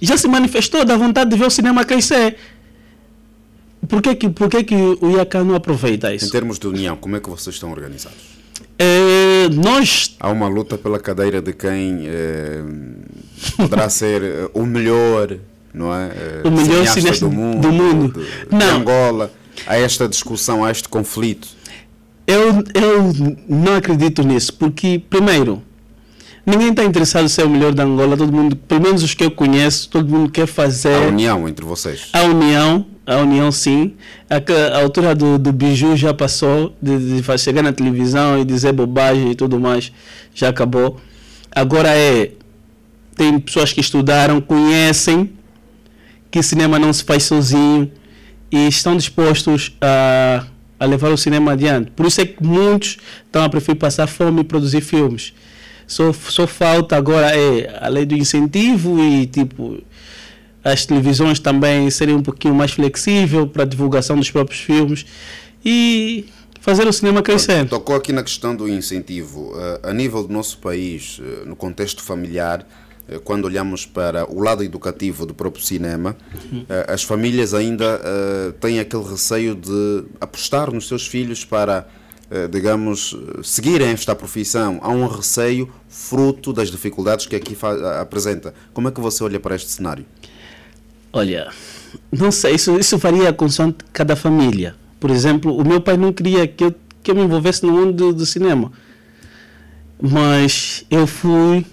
já 0.00 0.16
se 0.16 0.28
manifestou 0.28 0.84
da 0.84 0.96
vontade 0.96 1.30
de 1.30 1.36
ver 1.36 1.46
o 1.46 1.50
cinema 1.50 1.84
crescer. 1.84 2.36
Por 3.88 4.02
que, 4.02 4.14
que, 4.14 4.28
por 4.28 4.48
que, 4.50 4.62
que 4.62 4.74
o 4.74 5.16
IACA 5.16 5.42
não 5.42 5.54
aproveita 5.54 6.14
isso? 6.14 6.26
Em 6.26 6.30
termos 6.30 6.58
de 6.58 6.66
união, 6.66 6.96
como 6.96 7.16
é 7.16 7.20
que 7.20 7.30
vocês 7.30 7.56
estão 7.56 7.70
organizados? 7.70 8.39
É, 8.82 9.50
nós... 9.50 10.16
Há 10.18 10.30
uma 10.30 10.48
luta 10.48 10.78
pela 10.78 10.98
cadeira 10.98 11.42
de 11.42 11.52
quem 11.52 12.06
é, 12.06 12.62
poderá 13.54 13.90
ser 13.92 14.22
eh, 14.22 14.50
o 14.54 14.64
melhor, 14.64 15.36
não 15.74 15.94
é? 15.94 16.10
O 16.42 16.50
melhor 16.50 16.86
cineasta 16.86 17.26
do 17.26 17.30
mundo, 17.30 17.60
do 17.60 17.70
mundo. 17.70 18.26
De, 18.50 18.56
de. 18.56 18.64
Angola. 18.64 19.30
Há 19.66 19.76
esta 19.76 20.08
discussão, 20.08 20.64
há 20.64 20.70
este 20.70 20.88
conflito. 20.88 21.46
Eu, 22.26 22.64
eu 22.72 23.36
não 23.46 23.76
acredito 23.76 24.22
nisso, 24.22 24.54
porque, 24.54 25.02
primeiro, 25.10 25.62
ninguém 26.46 26.70
está 26.70 26.82
interessado 26.82 27.26
em 27.26 27.28
ser 27.28 27.44
o 27.44 27.50
melhor 27.50 27.74
da 27.74 27.82
Angola. 27.82 28.16
Todo 28.16 28.32
mundo, 28.32 28.56
pelo 28.56 28.80
menos 28.80 29.02
os 29.02 29.12
que 29.12 29.24
eu 29.24 29.30
conheço, 29.30 29.90
todo 29.90 30.08
mundo 30.08 30.32
quer 30.32 30.46
fazer. 30.46 30.94
A 30.94 31.08
união 31.08 31.46
entre 31.46 31.66
vocês. 31.66 32.08
A 32.14 32.22
união 32.22 32.86
a 33.06 33.16
União 33.16 33.50
sim. 33.50 33.94
A, 34.28 34.36
a 34.76 34.82
altura 34.82 35.14
do, 35.14 35.38
do 35.38 35.52
biju 35.52 35.96
já 35.96 36.14
passou, 36.14 36.74
de, 36.80 37.20
de 37.20 37.38
chegar 37.38 37.62
na 37.62 37.72
televisão 37.72 38.38
e 38.38 38.44
dizer 38.44 38.72
bobagem 38.72 39.30
e 39.30 39.34
tudo 39.34 39.58
mais, 39.58 39.92
já 40.34 40.48
acabou. 40.48 40.98
Agora 41.50 41.88
é, 41.88 42.32
tem 43.16 43.38
pessoas 43.38 43.72
que 43.72 43.80
estudaram, 43.80 44.40
conhecem 44.40 45.32
que 46.30 46.42
cinema 46.42 46.78
não 46.78 46.92
se 46.92 47.02
faz 47.02 47.24
sozinho 47.24 47.90
e 48.50 48.68
estão 48.68 48.96
dispostos 48.96 49.76
a, 49.80 50.46
a 50.78 50.86
levar 50.86 51.10
o 51.10 51.16
cinema 51.16 51.52
adiante. 51.52 51.90
Por 51.90 52.06
isso 52.06 52.20
é 52.20 52.26
que 52.26 52.42
muitos 52.42 52.98
estão 53.26 53.44
a 53.44 53.48
preferir 53.48 53.78
passar 53.78 54.06
fome 54.06 54.42
e 54.42 54.44
produzir 54.44 54.80
filmes. 54.80 55.32
Só, 55.86 56.12
só 56.12 56.46
falta 56.46 56.96
agora 56.96 57.36
é 57.36 57.78
a 57.80 57.88
lei 57.88 58.06
do 58.06 58.14
incentivo 58.14 59.02
e 59.02 59.26
tipo 59.26 59.82
as 60.62 60.84
televisões 60.84 61.38
também 61.38 61.90
serem 61.90 62.14
um 62.14 62.22
pouquinho 62.22 62.54
mais 62.54 62.72
flexível 62.72 63.46
para 63.46 63.62
a 63.62 63.66
divulgação 63.66 64.16
dos 64.16 64.30
próprios 64.30 64.60
filmes 64.60 65.06
e 65.64 66.26
fazer 66.60 66.86
o 66.86 66.92
cinema 66.92 67.22
crescer. 67.22 67.66
Tocou 67.68 67.96
aqui 67.96 68.12
na 68.12 68.22
questão 68.22 68.54
do 68.54 68.68
incentivo. 68.68 69.52
Uh, 69.52 69.88
a 69.88 69.92
nível 69.92 70.22
do 70.22 70.32
nosso 70.32 70.58
país, 70.58 71.18
uh, 71.18 71.48
no 71.48 71.56
contexto 71.56 72.02
familiar, 72.02 72.66
uh, 73.08 73.20
quando 73.20 73.46
olhamos 73.46 73.86
para 73.86 74.30
o 74.30 74.40
lado 74.40 74.62
educativo 74.62 75.24
do 75.24 75.34
próprio 75.34 75.64
cinema, 75.64 76.16
as 76.86 77.02
famílias 77.02 77.54
ainda 77.54 78.00
têm 78.60 78.78
aquele 78.78 79.02
receio 79.02 79.54
de 79.54 80.04
apostar 80.20 80.70
nos 80.70 80.86
seus 80.86 81.06
filhos 81.06 81.44
para, 81.44 81.88
digamos, 82.50 83.16
seguirem 83.42 83.88
esta 83.88 84.14
profissão. 84.14 84.78
Há 84.82 84.90
um 84.90 85.06
receio 85.06 85.68
fruto 85.88 86.52
das 86.52 86.70
dificuldades 86.70 87.26
que 87.26 87.34
aqui 87.34 87.56
apresenta. 88.00 88.54
Como 88.72 88.88
é 88.88 88.92
que 88.92 89.00
você 89.00 89.24
olha 89.24 89.40
para 89.40 89.56
este 89.56 89.70
cenário? 89.70 90.04
Olha, 91.12 91.50
não 92.12 92.30
sei, 92.30 92.54
isso, 92.54 92.78
isso 92.78 92.96
varia 92.98 93.32
com 93.32 93.46
cada 93.92 94.14
família. 94.14 94.76
Por 94.98 95.10
exemplo, 95.10 95.56
o 95.56 95.66
meu 95.66 95.80
pai 95.80 95.96
não 95.96 96.12
queria 96.12 96.46
que 96.46 96.64
eu, 96.64 96.74
que 97.02 97.10
eu 97.10 97.14
me 97.14 97.22
envolvesse 97.22 97.64
no 97.64 97.72
mundo 97.72 97.92
do, 97.92 98.12
do 98.12 98.26
cinema. 98.26 98.70
Mas 100.00 100.84
eu 100.90 101.06
fui 101.06 101.66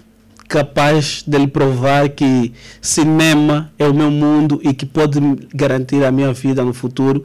capaz 0.48 1.22
de 1.26 1.38
lhe 1.38 1.46
provar 1.46 2.08
que 2.08 2.52
cinema 2.80 3.70
é 3.78 3.86
o 3.86 3.94
meu 3.94 4.10
mundo 4.10 4.60
e 4.64 4.72
que 4.72 4.86
pode 4.86 5.20
garantir 5.54 6.04
a 6.04 6.10
minha 6.10 6.32
vida 6.32 6.64
no 6.64 6.72
futuro. 6.74 7.24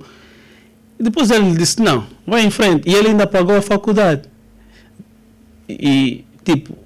E 0.99 1.03
depois 1.03 1.31
ele 1.31 1.51
disse: 1.55 1.81
Não, 1.81 2.05
vai 2.27 2.45
em 2.45 2.51
frente. 2.51 2.87
E 2.87 2.93
ele 2.93 3.09
ainda 3.09 3.25
pagou 3.25 3.55
a 3.55 3.61
faculdade. 3.61 4.29
E, 5.67 6.25
tipo, 6.43 6.77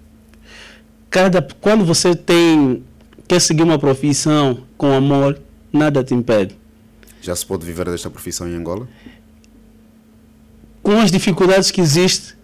cada, 1.10 1.46
quando 1.60 1.84
você 1.84 2.16
tem 2.16 2.84
quer 3.28 3.42
seguir 3.42 3.64
uma 3.64 3.78
profissão 3.78 4.60
com 4.78 4.94
amor, 4.94 5.40
nada 5.74 6.04
te 6.04 6.14
impede. 6.14 6.56
Já 7.22 7.36
se 7.36 7.46
pode 7.46 7.66
viver 7.66 7.86
desta 7.86 8.10
profissão 8.10 8.48
em 8.48 8.56
Angola? 8.56 8.88
Com 10.82 11.00
as 11.00 11.12
dificuldades 11.12 11.72
que 11.72 11.82
existem, 11.82 12.38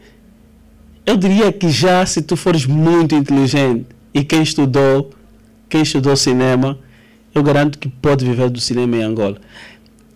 eu 1.05 1.15
diria 1.15 1.51
que 1.51 1.69
já 1.69 2.05
se 2.05 2.21
tu 2.21 2.35
fores 2.35 2.65
muito 2.65 3.15
inteligente 3.15 3.85
e 4.13 4.23
quem 4.23 4.41
estudou, 4.41 5.11
quem 5.69 5.81
estudou 5.81 6.15
cinema, 6.15 6.77
eu 7.33 7.41
garanto 7.43 7.77
que 7.79 7.87
pode 7.87 8.25
viver 8.25 8.49
do 8.49 8.59
cinema 8.59 8.97
em 8.97 9.03
Angola. 9.03 9.37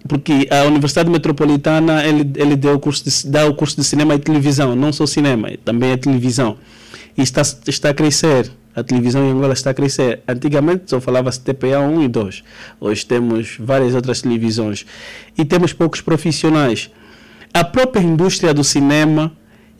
Porque 0.07 0.47
a 0.49 0.63
Universidade 0.63 1.09
Metropolitana 1.09 2.05
ele, 2.05 2.31
ele 2.35 2.55
deu 2.55 2.75
o 2.75 2.79
curso 2.79 3.03
de, 3.03 3.27
dá 3.29 3.45
o 3.45 3.53
curso 3.53 3.75
de 3.75 3.83
cinema 3.83 4.15
e 4.15 4.19
televisão, 4.19 4.75
não 4.75 4.93
só 4.93 5.05
cinema, 5.05 5.49
também 5.65 5.91
é 5.91 5.97
televisão. 5.97 6.57
E 7.17 7.21
está, 7.21 7.41
está 7.41 7.89
a 7.89 7.93
crescer 7.93 8.51
a 8.77 8.83
televisão 8.83 9.25
em 9.25 9.31
Angola 9.31 9.53
está 9.53 9.71
a 9.71 9.73
crescer. 9.73 10.21
Antigamente 10.27 10.83
só 10.85 11.01
falava-se 11.01 11.39
TPA 11.41 11.79
1 11.79 12.03
e 12.03 12.07
2. 12.07 12.43
Hoje 12.79 13.03
temos 13.03 13.57
várias 13.59 13.95
outras 13.95 14.21
televisões 14.21 14.85
e 15.35 15.43
temos 15.43 15.73
poucos 15.73 15.99
profissionais. 15.99 16.91
A 17.51 17.63
própria 17.63 18.03
indústria 18.03 18.53
do 18.53 18.63
cinema, 18.63 19.31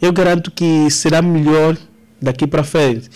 eu 0.02 0.12
garanto 0.12 0.50
que 0.50 0.90
será 0.90 1.22
melhor 1.22 1.78
daqui 2.20 2.48
para 2.48 2.64
frente 2.64 3.08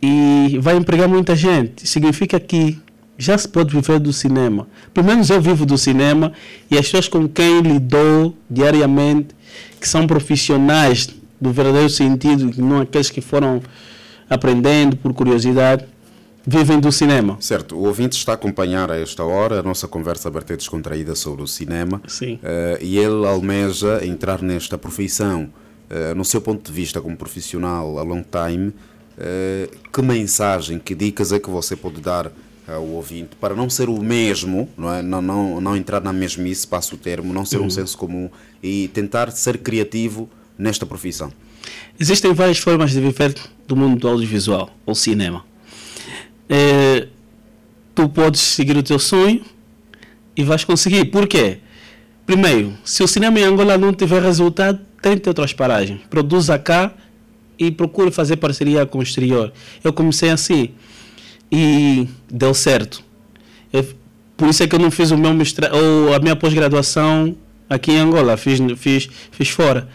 e 0.00 0.56
vai 0.60 0.76
empregar 0.76 1.08
muita 1.08 1.34
gente. 1.34 1.88
Significa 1.88 2.38
que 2.38 2.78
já 3.18 3.36
se 3.36 3.48
pode 3.48 3.74
viver 3.74 3.98
do 3.98 4.12
cinema. 4.12 4.68
Pelo 4.94 5.08
menos 5.08 5.28
eu 5.28 5.40
vivo 5.40 5.66
do 5.66 5.76
cinema 5.76 6.32
e 6.70 6.78
as 6.78 6.84
pessoas 6.84 7.08
com 7.08 7.28
quem 7.28 7.62
lido 7.62 8.32
diariamente, 8.48 9.34
que 9.80 9.88
são 9.88 10.06
profissionais 10.06 11.08
do 11.40 11.50
verdadeiro 11.50 11.90
sentido, 11.90 12.52
não 12.62 12.80
aqueles 12.80 13.10
que 13.10 13.20
foram 13.20 13.60
aprendendo 14.30 14.96
por 14.96 15.12
curiosidade, 15.12 15.84
vivem 16.46 16.78
do 16.78 16.90
cinema. 16.90 17.36
Certo, 17.40 17.76
o 17.76 17.86
ouvinte 17.86 18.16
está 18.16 18.32
a 18.32 18.34
acompanhar 18.36 18.90
a 18.90 18.98
esta 18.98 19.24
hora 19.24 19.58
a 19.58 19.62
nossa 19.62 19.88
conversa 19.88 20.28
aberta 20.28 20.54
e 20.54 20.56
descontraída 20.56 21.14
sobre 21.14 21.42
o 21.42 21.46
cinema. 21.46 22.00
Sim. 22.06 22.34
Uh, 22.34 22.78
e 22.80 22.96
ele 22.96 23.26
almeja 23.26 24.04
entrar 24.06 24.40
nesta 24.40 24.78
profissão. 24.78 25.50
Uh, 25.90 26.14
no 26.14 26.24
seu 26.24 26.40
ponto 26.40 26.64
de 26.64 26.72
vista 26.72 27.00
como 27.00 27.16
profissional 27.16 27.98
a 27.98 28.02
long 28.02 28.22
time, 28.22 28.68
uh, 28.68 29.90
que 29.92 30.00
mensagem, 30.00 30.78
que 30.78 30.94
dicas 30.94 31.32
é 31.32 31.40
que 31.40 31.50
você 31.50 31.74
pode 31.74 32.00
dar 32.00 32.30
ao 32.68 32.86
ouvinte 32.86 33.30
para 33.40 33.56
não 33.56 33.68
ser 33.68 33.88
o 33.88 34.00
mesmo, 34.00 34.68
não, 34.78 34.94
é? 34.94 35.02
não, 35.02 35.20
não, 35.20 35.60
não 35.60 35.76
entrar 35.76 36.00
na 36.00 36.12
mesmice, 36.12 36.64
passo 36.64 36.94
o 36.94 36.98
termo, 36.98 37.34
não 37.34 37.44
ser 37.44 37.58
uhum. 37.58 37.66
um 37.66 37.70
senso 37.70 37.98
comum 37.98 38.30
e 38.62 38.88
tentar 38.94 39.32
ser 39.32 39.58
criativo 39.58 40.30
nesta 40.56 40.86
profissão? 40.86 41.32
Existem 41.98 42.32
várias 42.32 42.58
formas 42.58 42.92
de 42.92 43.00
viver 43.00 43.34
do 43.66 43.76
mundo 43.76 44.00
do 44.00 44.08
audiovisual 44.08 44.70
ou 44.86 44.94
cinema. 44.94 45.44
É, 46.48 47.08
tu 47.94 48.08
podes 48.08 48.40
seguir 48.40 48.76
o 48.76 48.82
teu 48.82 48.98
sonho 48.98 49.44
e 50.36 50.42
vais 50.42 50.64
conseguir. 50.64 51.06
Por 51.06 51.28
quê? 51.28 51.58
Primeiro, 52.26 52.74
se 52.84 53.02
o 53.02 53.08
cinema 53.08 53.38
em 53.38 53.44
Angola 53.44 53.76
não 53.76 53.92
tiver 53.92 54.22
resultado, 54.22 54.80
tente 55.02 55.28
outras 55.28 55.52
paragens. 55.52 56.00
Produza 56.08 56.58
cá 56.58 56.92
e 57.58 57.70
procure 57.70 58.10
fazer 58.10 58.36
parceria 58.36 58.86
com 58.86 58.98
o 58.98 59.02
exterior. 59.02 59.52
Eu 59.84 59.92
comecei 59.92 60.30
assim 60.30 60.70
e 61.52 62.08
deu 62.30 62.54
certo. 62.54 63.02
Eu, 63.72 63.86
por 64.36 64.48
isso 64.48 64.62
é 64.62 64.66
que 64.66 64.74
eu 64.74 64.78
não 64.78 64.90
fiz 64.90 65.10
o 65.10 65.18
meu 65.18 65.30
ou 65.30 66.14
a 66.14 66.18
minha 66.18 66.34
pós-graduação 66.34 67.36
aqui 67.68 67.92
em 67.92 67.98
Angola, 67.98 68.36
fiz, 68.36 68.58
fiz, 68.76 69.08
fiz 69.30 69.48
fora. 69.50 69.88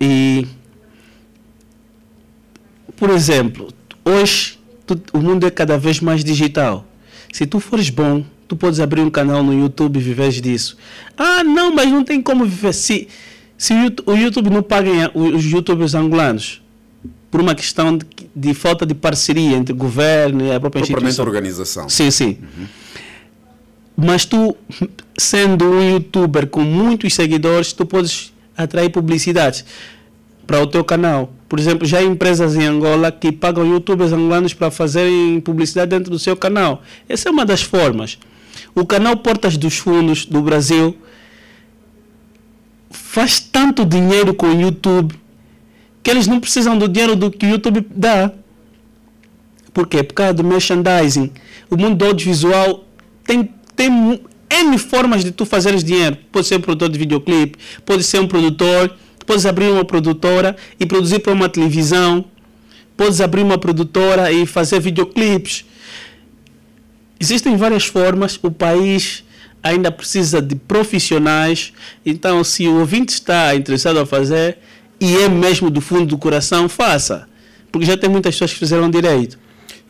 E 0.00 0.46
por 2.96 3.10
exemplo, 3.10 3.68
hoje 4.04 4.58
tu, 4.86 5.00
o 5.12 5.18
mundo 5.18 5.46
é 5.46 5.50
cada 5.50 5.78
vez 5.78 6.00
mais 6.00 6.24
digital. 6.24 6.86
Se 7.32 7.46
tu 7.46 7.60
fores 7.60 7.90
bom, 7.90 8.24
tu 8.48 8.56
podes 8.56 8.80
abrir 8.80 9.00
um 9.00 9.10
canal 9.10 9.42
no 9.42 9.52
YouTube 9.52 9.98
e 9.98 10.02
viveres 10.02 10.40
disso. 10.40 10.76
Ah, 11.16 11.44
não, 11.44 11.74
mas 11.74 11.90
não 11.90 12.02
tem 12.02 12.22
como 12.22 12.44
viver. 12.44 12.72
Se, 12.72 13.08
se 13.58 13.74
o 14.06 14.14
YouTube 14.14 14.50
não 14.50 14.62
paga 14.62 15.10
os 15.14 15.44
youtubers 15.44 15.94
angolanos 15.94 16.62
por 17.30 17.40
uma 17.40 17.54
questão 17.54 17.98
de, 17.98 18.06
de, 18.34 18.54
falta 18.54 18.86
de 18.86 18.94
parceria 18.94 19.56
entre 19.56 19.72
o 19.72 19.76
governo 19.76 20.46
e 20.46 20.52
a 20.52 20.60
própria 20.60 20.80
instituição. 20.80 21.24
organização. 21.24 21.88
Sim, 21.88 22.10
sim. 22.10 22.38
Uhum. 22.40 22.66
Mas 23.96 24.24
tu, 24.24 24.56
sendo 25.18 25.64
um 25.64 25.90
youtuber 25.90 26.46
com 26.46 26.62
muitos 26.62 27.14
seguidores, 27.14 27.72
tu 27.72 27.84
podes 27.84 28.32
atrair 28.56 28.90
publicidade 28.90 29.64
para 30.46 30.62
o 30.62 30.66
teu 30.66 30.84
canal. 30.84 31.32
Por 31.48 31.58
exemplo, 31.58 31.86
já 31.86 31.98
há 31.98 32.02
empresas 32.02 32.56
em 32.56 32.64
Angola 32.64 33.12
que 33.12 33.30
pagam 33.30 33.64
youtubers 33.64 34.12
angolanos 34.12 34.52
para 34.52 34.70
fazerem 34.70 35.40
publicidade 35.40 35.90
dentro 35.90 36.10
do 36.10 36.18
seu 36.18 36.36
canal. 36.36 36.82
Essa 37.08 37.28
é 37.28 37.32
uma 37.32 37.44
das 37.44 37.62
formas. 37.62 38.18
O 38.74 38.84
canal 38.84 39.16
Portas 39.16 39.56
dos 39.56 39.78
Fundos 39.78 40.26
do 40.26 40.42
Brasil 40.42 40.96
faz 42.90 43.38
tanto 43.38 43.84
dinheiro 43.84 44.34
com 44.34 44.46
o 44.46 44.60
YouTube 44.60 45.14
que 46.02 46.10
eles 46.10 46.26
não 46.26 46.40
precisam 46.40 46.78
do 46.78 46.88
dinheiro 46.88 47.16
do 47.16 47.30
que 47.30 47.46
o 47.46 47.48
YouTube 47.48 47.86
dá. 47.90 48.32
Por 49.72 49.86
quê? 49.86 50.02
Por 50.02 50.14
causa 50.14 50.34
do 50.34 50.44
merchandising. 50.44 51.30
O 51.70 51.76
mundo 51.76 52.04
audiovisual 52.04 52.84
tem, 53.24 53.50
tem 53.74 54.20
N 54.48 54.78
formas 54.78 55.24
de 55.24 55.32
tu 55.32 55.44
fazeres 55.44 55.82
dinheiro. 55.82 56.16
Pode 56.30 56.46
ser 56.46 56.56
um 56.56 56.60
produtor 56.60 56.88
de 56.88 56.98
videoclipe, 56.98 57.58
pode 57.84 58.04
ser 58.04 58.20
um 58.20 58.26
produtor 58.28 58.94
Podes 59.26 59.44
abrir 59.44 59.70
uma 59.70 59.84
produtora 59.84 60.56
e 60.78 60.86
produzir 60.86 61.18
para 61.18 61.32
uma 61.32 61.48
televisão. 61.48 62.24
Podes 62.96 63.20
abrir 63.20 63.42
uma 63.42 63.58
produtora 63.58 64.30
e 64.30 64.46
fazer 64.46 64.80
videoclipes. 64.80 65.64
Existem 67.18 67.56
várias 67.56 67.86
formas. 67.86 68.38
O 68.42 68.50
país 68.50 69.24
ainda 69.62 69.90
precisa 69.90 70.40
de 70.40 70.54
profissionais. 70.54 71.72
Então, 72.04 72.44
se 72.44 72.68
o 72.68 72.78
ouvinte 72.78 73.12
está 73.12 73.54
interessado 73.54 73.98
a 73.98 74.06
fazer 74.06 74.58
e 75.00 75.16
é 75.16 75.28
mesmo 75.28 75.68
do 75.68 75.80
fundo 75.80 76.06
do 76.06 76.18
coração, 76.18 76.68
faça. 76.68 77.28
Porque 77.72 77.86
já 77.86 77.96
tem 77.96 78.08
muitas 78.08 78.34
pessoas 78.34 78.52
que 78.52 78.58
fizeram 78.58 78.88
direito. 78.88 79.38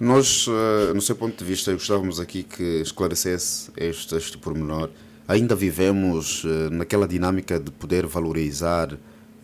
Nós, 0.01 0.47
eh, 0.49 0.93
no 0.93 1.01
seu 1.01 1.15
ponto 1.15 1.37
de 1.39 1.45
vista, 1.45 1.73
gostávamos 1.73 2.21
aqui 2.21 2.43
que 2.43 2.81
esclarecesse 2.83 3.71
este, 3.77 4.15
este 4.15 4.37
pormenor. 4.39 4.91
Ainda 5.29 5.55
vivemos 5.55 6.43
eh, 6.45 6.69
naquela 6.71 7.07
dinâmica 7.07 7.59
de 7.59 7.71
poder 7.71 8.07
valorizar 8.07 8.97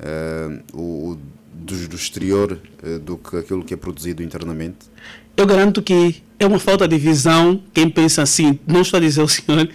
uh, 0.03 0.79
o, 0.79 1.19
do, 1.53 1.89
do 1.89 1.97
exterior 1.97 2.59
uh, 2.83 2.99
do 2.99 3.17
que 3.17 3.37
aquilo 3.37 3.65
que 3.65 3.75
é 3.75 3.77
produzido 3.77 4.23
internamente? 4.23 4.91
Eu 5.37 5.47
garanto 5.47 5.81
que 5.81 6.23
é 6.39 6.47
uma 6.47 6.59
falta 6.59 6.87
de 6.87 6.99
visão. 6.99 7.63
Quem 7.73 7.89
pensa 7.89 8.23
assim, 8.23 8.59
não 8.67 8.83
estou 8.83 8.99
a 8.99 9.01
dizer 9.01 9.23
o 9.23 9.29
senhor, 9.29 9.69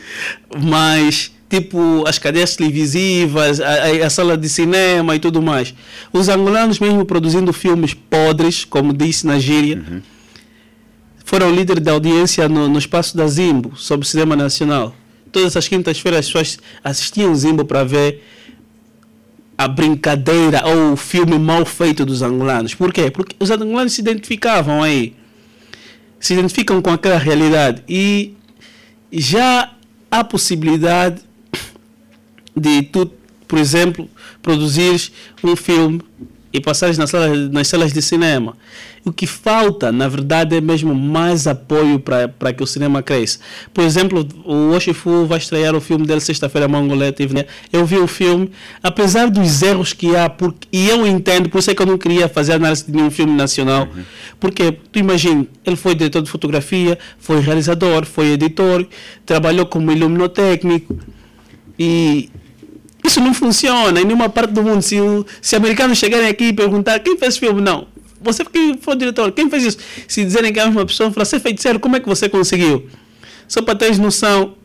mas 0.61 1.31
tipo 1.49 2.03
as 2.07 2.19
cadeias 2.19 2.55
televisivas, 2.55 3.59
a, 3.61 4.05
a, 4.05 4.09
sala 4.09 4.37
de 4.37 4.49
cinema 4.49 5.15
e 5.15 5.19
tudo 5.19 5.41
mais. 5.41 5.73
Os 6.11 6.29
angolanos, 6.29 6.79
mesmo 6.79 7.05
produzindo 7.05 7.51
filmes 7.53 7.93
podres, 7.93 8.65
como 8.65 8.93
disse 8.93 9.25
na 9.25 9.39
gíria, 9.39 9.77
uhum. 9.77 10.01
foram 11.23 11.53
líderes 11.53 11.83
da 11.83 11.93
audiência 11.93 12.47
no, 12.49 12.67
no 12.67 12.77
espaço 12.77 13.15
da 13.15 13.27
Zimbo, 13.27 13.75
sobre 13.75 14.05
o 14.05 14.07
cinema 14.09 14.35
nacional. 14.35 14.93
Todas 15.31 15.55
as 15.55 15.67
quintas-feiras 15.67 16.19
as 16.19 16.25
pessoas 16.27 16.59
assistiam 16.83 17.33
Zimbo 17.35 17.65
para 17.65 17.83
ver 17.83 18.23
a 19.57 19.67
brincadeira 19.67 20.61
ou 20.67 20.93
o 20.93 20.97
filme 20.97 21.39
mal 21.39 21.65
feito 21.65 22.05
dos 22.05 22.21
angolanos. 22.21 22.75
Por 22.75 22.93
quê? 22.93 23.09
Porque 23.09 23.35
os 23.39 23.49
angolanos 23.49 23.93
se 23.93 24.01
identificavam 24.01 24.83
aí. 24.83 25.15
Se 26.19 26.33
identificam 26.33 26.81
com 26.81 26.91
aquela 26.91 27.17
realidade. 27.17 27.83
E 27.89 28.35
já 29.11 29.71
há 30.11 30.23
possibilidade 30.23 31.21
de 32.55 32.83
tu, 32.83 33.11
por 33.47 33.57
exemplo, 33.57 34.09
produzires 34.41 35.11
um 35.43 35.55
filme 35.55 36.01
e 36.53 36.61
passares 36.61 36.97
nas 36.97 37.09
salas, 37.09 37.49
nas 37.51 37.67
salas 37.67 37.93
de 37.93 38.01
cinema. 38.01 38.55
O 39.07 39.13
que 39.13 39.25
falta, 39.25 39.89
na 39.89 40.09
verdade, 40.09 40.57
é 40.57 40.59
mesmo 40.59 40.93
mais 40.93 41.47
apoio 41.47 41.97
para 41.97 42.51
que 42.51 42.61
o 42.61 42.67
cinema 42.67 43.01
cresça. 43.01 43.39
Por 43.73 43.81
exemplo, 43.81 44.27
o 44.43 44.71
Oshifu 44.71 45.25
vai 45.25 45.37
estrear 45.37 45.73
o 45.73 45.79
filme 45.79 46.05
dele 46.05 46.19
sexta-feira, 46.19 46.67
Mongolete. 46.67 47.25
Né? 47.33 47.45
Eu 47.71 47.85
vi 47.85 47.97
o 47.97 48.05
filme, 48.05 48.51
apesar 48.83 49.29
dos 49.29 49.61
erros 49.61 49.93
que 49.93 50.13
há, 50.13 50.29
porque, 50.29 50.67
e 50.73 50.89
eu 50.89 51.07
entendo, 51.07 51.47
por 51.47 51.59
isso 51.59 51.71
é 51.71 51.75
que 51.75 51.81
eu 51.81 51.85
não 51.85 51.97
queria 51.97 52.27
fazer 52.27 52.53
análise 52.53 52.85
de 52.85 52.91
nenhum 52.91 53.09
filme 53.09 53.31
nacional, 53.31 53.87
uhum. 53.95 54.03
porque 54.41 54.73
tu 54.91 54.99
imagina, 54.99 55.47
ele 55.65 55.77
foi 55.77 55.95
diretor 55.95 56.21
de 56.21 56.29
fotografia, 56.29 56.99
foi 57.17 57.39
realizador, 57.39 58.05
foi 58.05 58.33
editor, 58.33 58.85
trabalhou 59.25 59.65
como 59.65 59.89
iluminotécnico 59.89 60.97
e 61.79 62.29
isso 63.05 63.21
não 63.21 63.33
funciona 63.33 64.01
em 64.01 64.03
nenhuma 64.03 64.27
parte 64.27 64.51
do 64.51 64.61
mundo. 64.61 64.81
Se, 64.81 64.97
se 65.41 65.55
americanos 65.55 65.97
chegarem 65.97 66.27
aqui 66.27 66.49
e 66.49 66.53
perguntar 66.53 66.99
quem 66.99 67.17
fez 67.17 67.35
esse 67.35 67.39
filme, 67.39 67.61
não. 67.61 67.87
Você 68.21 68.43
que 68.43 68.77
foi 68.81 68.95
diretor, 68.95 69.31
quem 69.31 69.49
fez 69.49 69.63
isso? 69.63 69.77
Se 70.07 70.23
dizerem 70.23 70.51
que 70.51 70.59
é 70.59 70.63
a 70.63 70.67
mesma 70.67 70.85
pessoa, 70.85 71.11
falar, 71.11 71.25
você 71.25 71.35
é 71.35 71.39
feiticeiro, 71.39 71.79
como 71.79 71.95
é 71.95 71.99
que 71.99 72.07
você 72.07 72.27
conseguiu? 72.27 72.87
Só 73.47 73.61
para 73.61 73.75
teres 73.75 73.99
noção, 73.99 74.55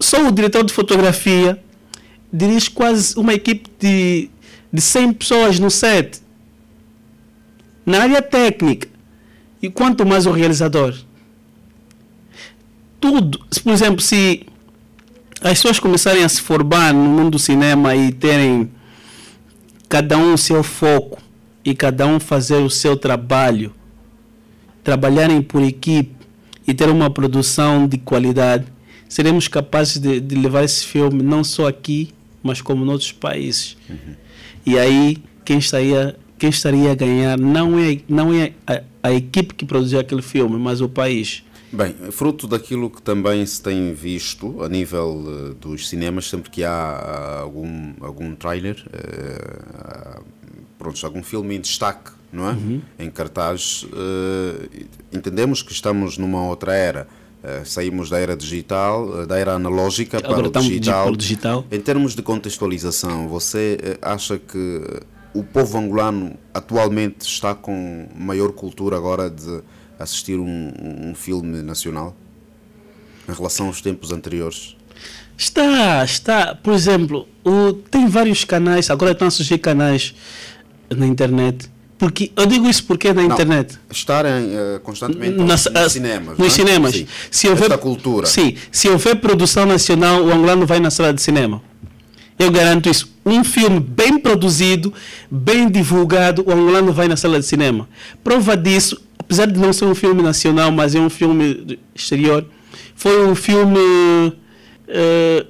sou 0.00 0.26
o 0.28 0.32
diretor 0.32 0.64
de 0.64 0.72
fotografia, 0.72 1.62
dirige 2.32 2.70
quase 2.70 3.16
uma 3.18 3.34
equipe 3.34 3.70
de, 3.78 4.30
de 4.72 4.80
100 4.80 5.12
pessoas 5.12 5.58
no 5.58 5.70
set. 5.70 6.20
Na 7.86 8.02
área 8.02 8.22
técnica. 8.22 8.88
E 9.62 9.70
quanto 9.70 10.04
mais 10.04 10.26
o 10.26 10.30
realizador. 10.30 10.94
Tudo. 13.00 13.38
Por 13.62 13.72
exemplo, 13.72 14.00
se 14.00 14.46
as 15.40 15.52
pessoas 15.52 15.78
começarem 15.78 16.24
a 16.24 16.28
se 16.28 16.40
formar 16.40 16.92
no 16.92 17.04
mundo 17.04 17.32
do 17.32 17.38
cinema 17.38 17.94
e 17.94 18.12
terem 18.12 18.70
cada 19.88 20.18
um 20.18 20.34
o 20.34 20.38
seu 20.38 20.62
foco 20.62 21.23
e 21.64 21.74
cada 21.74 22.06
um 22.06 22.20
fazer 22.20 22.56
o 22.56 22.68
seu 22.68 22.96
trabalho, 22.96 23.72
trabalharem 24.82 25.40
por 25.40 25.62
equipe 25.62 26.14
e 26.66 26.74
ter 26.74 26.88
uma 26.88 27.08
produção 27.08 27.86
de 27.86 27.98
qualidade, 27.98 28.66
seremos 29.08 29.48
capazes 29.48 29.98
de, 29.98 30.20
de 30.20 30.34
levar 30.34 30.64
esse 30.64 30.84
filme 30.84 31.22
não 31.22 31.42
só 31.42 31.68
aqui, 31.68 32.10
mas 32.42 32.60
como 32.60 32.84
em 32.84 32.88
outros 32.88 33.12
países. 33.12 33.76
Uhum. 33.88 34.14
E 34.66 34.78
aí, 34.78 35.18
quem 35.44 35.58
estaria, 35.58 36.16
quem 36.38 36.50
estaria 36.50 36.92
a 36.92 36.94
ganhar 36.94 37.38
não 37.38 37.78
é, 37.78 38.00
não 38.08 38.32
é 38.32 38.52
a, 38.66 38.82
a 39.02 39.12
equipe 39.12 39.54
que 39.54 39.64
produziu 39.64 39.98
aquele 40.00 40.22
filme, 40.22 40.58
mas 40.58 40.80
o 40.80 40.88
país. 40.88 41.42
Bem, 41.72 41.92
fruto 42.12 42.46
daquilo 42.46 42.88
que 42.88 43.02
também 43.02 43.44
se 43.44 43.60
tem 43.60 43.92
visto 43.92 44.62
a 44.62 44.68
nível 44.68 45.24
uh, 45.26 45.54
dos 45.54 45.88
cinemas, 45.88 46.28
sempre 46.28 46.48
que 46.48 46.62
há 46.62 47.40
uh, 47.40 47.42
algum, 47.42 47.94
algum 48.00 48.34
trailer, 48.36 48.76
uh, 48.86 49.63
pronto, 50.84 51.06
algum 51.06 51.22
filme 51.22 51.56
em 51.56 51.60
destaque, 51.60 52.10
não 52.32 52.48
é? 52.48 52.52
Uhum. 52.52 52.82
Em 52.98 53.10
cartaz, 53.10 53.86
entendemos 55.12 55.62
que 55.62 55.72
estamos 55.72 56.18
numa 56.18 56.46
outra 56.46 56.74
era. 56.74 57.08
saímos 57.64 58.10
da 58.10 58.18
era 58.18 58.36
digital, 58.36 59.26
da 59.26 59.38
era 59.38 59.54
analógica 59.54 60.18
Agora 60.18 60.50
para 60.50 60.60
o 60.60 60.62
digital. 60.62 61.08
o 61.08 61.16
digital. 61.16 61.66
Em 61.70 61.80
termos 61.80 62.14
de 62.14 62.22
contextualização, 62.22 63.28
você 63.28 63.98
acha 64.02 64.38
que 64.38 64.82
o 65.32 65.42
povo 65.42 65.78
angolano 65.78 66.36
atualmente 66.52 67.22
está 67.22 67.54
com 67.54 68.08
maior 68.14 68.52
cultura 68.52 68.96
agora 68.96 69.30
de 69.30 69.62
assistir 69.98 70.38
um, 70.38 70.72
um 71.08 71.14
filme 71.14 71.62
nacional 71.62 72.14
em 73.28 73.32
relação 73.32 73.66
aos 73.68 73.80
tempos 73.80 74.12
anteriores? 74.12 74.76
Está, 75.36 76.04
está. 76.04 76.54
Por 76.54 76.72
exemplo, 76.72 77.26
o, 77.44 77.72
tem 77.72 78.06
vários 78.06 78.44
canais, 78.44 78.90
agora 78.90 79.12
estão 79.12 79.28
a 79.28 79.30
surgir 79.30 79.58
canais 79.58 80.14
na 80.90 81.06
internet. 81.06 81.70
Porque, 81.96 82.32
eu 82.36 82.44
digo 82.44 82.68
isso 82.68 82.84
porque 82.84 83.12
na 83.12 83.22
não, 83.22 83.32
internet. 83.32 83.78
Estarem 83.90 84.46
uh, 84.46 84.80
constantemente 84.82 85.38
Nas, 85.38 85.66
nos 85.66 85.92
cinemas. 85.92 86.38
Nos 86.38 86.48
é? 86.48 86.50
cinemas. 86.50 86.94
Sim. 86.94 87.06
Se 87.30 87.48
houver, 87.48 87.64
Esta 87.64 87.78
cultura. 87.78 88.26
Sim. 88.26 88.56
Se 88.70 88.88
houver 88.88 89.16
produção 89.16 89.64
nacional, 89.64 90.22
o 90.22 90.32
angolano 90.32 90.66
vai 90.66 90.80
na 90.80 90.90
sala 90.90 91.14
de 91.14 91.22
cinema. 91.22 91.62
Eu 92.38 92.50
garanto 92.50 92.90
isso. 92.90 93.14
Um 93.24 93.44
filme 93.44 93.80
bem 93.80 94.18
produzido, 94.18 94.92
bem 95.30 95.70
divulgado, 95.70 96.44
o 96.46 96.52
angolano 96.52 96.92
vai 96.92 97.06
na 97.06 97.16
sala 97.16 97.38
de 97.38 97.46
cinema. 97.46 97.88
Prova 98.22 98.56
disso 98.56 99.00
apesar 99.24 99.46
de 99.46 99.58
não 99.58 99.72
ser 99.72 99.86
um 99.86 99.94
filme 99.94 100.22
nacional, 100.22 100.70
mas 100.70 100.94
é 100.94 101.00
um 101.00 101.10
filme 101.10 101.78
exterior, 101.94 102.44
foi 102.94 103.26
um 103.26 103.34
filme 103.34 103.78
uh, 103.78 105.46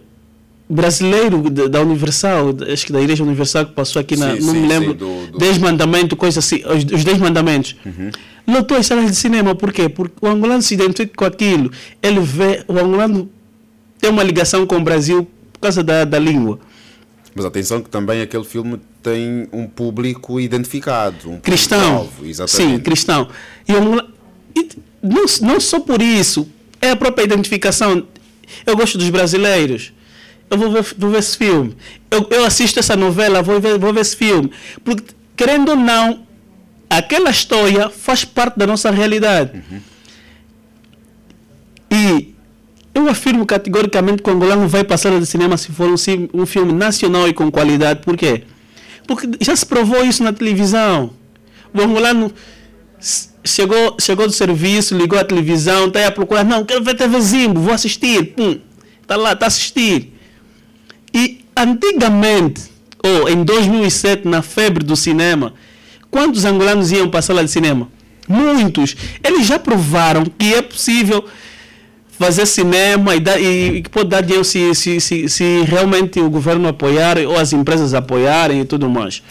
brasileiro 0.69 1.51
da 1.51 1.81
Universal, 1.83 2.55
acho 2.73 2.87
que 2.87 2.93
da 2.93 3.01
Igreja 3.01 3.23
Universal 3.23 3.67
que 3.67 3.73
passou 3.73 4.01
aqui, 4.01 4.17
na, 4.17 4.35
sim, 4.35 4.45
não 4.45 4.53
sim, 4.55 4.61
me 4.61 4.69
lembro, 4.69 4.93
sim, 4.93 4.97
do, 4.97 5.27
do... 5.33 5.39
Dez 5.39 5.59
Mandamentos, 5.59 6.19
coisa 6.19 6.39
assim, 6.39 6.63
os, 6.65 6.85
os 6.93 7.05
Dez 7.05 7.19
Mandamentos. 7.19 7.77
Uhum. 7.85 8.11
Lotou 8.47 8.77
as 8.77 8.87
salas 8.87 9.11
de 9.11 9.17
cinema, 9.17 9.55
por 9.55 9.73
quê? 9.73 9.89
Porque 9.89 10.25
o 10.25 10.29
angolano 10.29 10.63
se 10.63 10.75
identifica 10.75 11.13
com 11.17 11.25
aquilo, 11.25 11.71
ele 12.03 12.21
vê, 12.21 12.65
o 12.67 12.79
angolano 12.79 13.31
tem 14.01 14.11
uma 14.11 14.23
ligação 14.23 14.67
com 14.67 14.77
o 14.77 14.81
Brasil 14.81 15.27
por 15.53 15.61
causa 15.61 15.83
da, 15.83 16.05
da 16.05 16.19
língua. 16.19 16.59
Mas 17.35 17.45
atenção 17.45 17.83
que 17.83 17.91
também 17.91 18.23
aquele 18.23 18.45
filme 18.45 18.81
tem 19.03 19.49
um 19.53 19.67
público 19.67 20.39
identificado. 20.39 21.31
Um 21.31 21.41
cristão. 21.41 22.07
Público 22.07 22.49
Sim, 22.49 22.79
cristão. 22.79 23.29
E, 23.69 23.73
e 24.59 24.69
não, 25.03 25.25
não 25.43 25.61
só 25.61 25.81
por 25.81 26.01
isso, 26.01 26.49
é 26.81 26.91
a 26.91 26.97
própria 26.97 27.25
identificação. 27.25 28.07
Eu 28.65 28.77
gosto 28.77 28.97
dos 28.97 29.11
brasileiros. 29.11 29.93
Eu 30.55 30.59
vou 30.59 30.71
ver, 30.71 30.87
vou 30.97 31.11
ver 31.11 31.19
esse 31.19 31.37
filme. 31.37 31.77
Eu, 32.09 32.27
eu 32.31 32.45
assisto 32.45 32.79
essa 32.79 32.95
novela, 32.95 33.43
vou 33.43 33.61
ver, 33.61 33.77
vou 33.77 33.93
ver 33.93 34.03
esse 34.03 34.17
filme. 34.17 34.53
Porque, 34.85 35.03
querendo 35.37 35.71
ou 35.71 35.77
não, 35.77 36.25
aquela 36.89 37.29
história 37.29 37.91
faz 37.91 38.25
parte 38.25 38.57
da 38.57 38.67
nossa 38.67 38.89
realidade. 38.89 39.61
Uhum. 39.71 39.81
E 41.91 42.35
eu 42.95 43.09
afirmo 43.09 43.45
categoricamente 43.45 44.23
que 44.23 44.31
o 44.31 44.33
angolano 44.33 44.69
vai 44.69 44.85
passar 44.85 45.19
de 45.19 45.27
cinema 45.27 45.57
se 45.57 45.73
for 45.73 45.89
um, 45.89 45.97
um 46.43 46.47
filme 46.47 46.73
nacional 46.73 47.29
e 47.29 47.35
com 47.35 47.51
qualidade. 47.51 48.01
Por 48.03 48.17
quê? 48.17 48.45
Porque 49.09 49.29
já 49.41 49.57
se 49.57 49.67
provou 49.67 50.05
isso 50.05 50.23
na 50.23 50.33
televisão. 50.33 51.11
O 51.73 51.81
angolano 51.81 52.33
chegou, 53.45 53.97
chegou 54.01 54.29
do 54.29 54.33
serviço, 54.33 54.97
ligou 54.97 55.19
a 55.19 55.25
televisão, 55.25 55.89
está 55.89 55.99
aí 55.99 56.05
a 56.05 56.13
procurar. 56.13 56.45
Não, 56.45 56.65
quero 56.65 56.85
ver 56.85 56.95
TV 56.95 57.21
Zimbo, 57.21 57.61
vou 57.61 57.75
assistir. 57.75 58.35
Está 59.03 59.17
lá, 59.17 59.33
está 59.33 59.47
a 59.47 59.49
assistir. 59.49 60.14
Antigamente, 61.65 62.65
ou 63.03 63.27
em 63.27 63.43
2007, 63.43 64.29
na 64.29 64.43
febre 64.43 64.85
do 64.85 64.95
cinema, 64.95 65.55
quantos 66.11 66.45
angolanos 66.45 66.93
iam 66.93 67.09
para 67.09 67.21
a 67.21 67.23
sala 67.23 67.43
de 67.43 67.51
cinema? 67.51 67.89
Muitos. 68.29 68.95
Eles 69.23 69.47
já 69.47 69.59
provaram 69.59 70.25
que 70.27 70.53
é 70.53 70.61
possível 70.61 71.25
fazer 72.19 72.45
cinema 72.45 73.17
e, 73.17 73.21
dar, 73.21 73.41
e, 73.41 73.79
e 73.79 73.83
pode 73.85 74.11
dar 74.11 74.21
dinheiro 74.21 74.45
se, 74.45 74.75
se, 74.75 75.01
se, 75.01 75.27
se 75.27 75.63
realmente 75.63 76.21
o 76.21 76.29
governo 76.29 76.69
apoiar 76.69 77.17
ou 77.19 77.39
as 77.39 77.55
empresas 77.55 77.95
apoiarem 77.95 78.61
e 78.61 78.65
tudo 78.67 78.91
mais. 78.91 79.23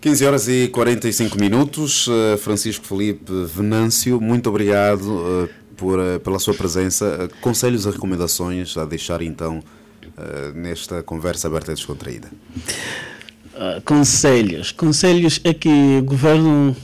15 0.00 0.26
horas 0.26 0.48
e 0.48 0.68
45 0.68 1.36
minutos. 1.40 2.08
Eh, 2.08 2.36
Francisco 2.36 2.86
Felipe 2.86 3.32
Venâncio, 3.46 4.20
muito 4.20 4.48
obrigado 4.50 5.02
eh, 5.02 5.48
por, 5.76 5.98
eh, 5.98 6.20
pela 6.20 6.38
sua 6.38 6.54
presença. 6.54 7.28
Conselhos 7.40 7.86
e 7.86 7.90
recomendações 7.90 8.76
a 8.76 8.84
deixar 8.84 9.20
então 9.20 9.64
nesta 10.54 11.02
conversa 11.02 11.48
aberta 11.48 11.72
e 11.72 11.74
descontraída? 11.74 12.28
Uh, 13.54 13.80
conselhos. 13.84 14.72
Conselhos 14.72 15.40
é 15.44 15.54
que 15.54 15.98
o 16.00 16.04
governo 16.04 16.76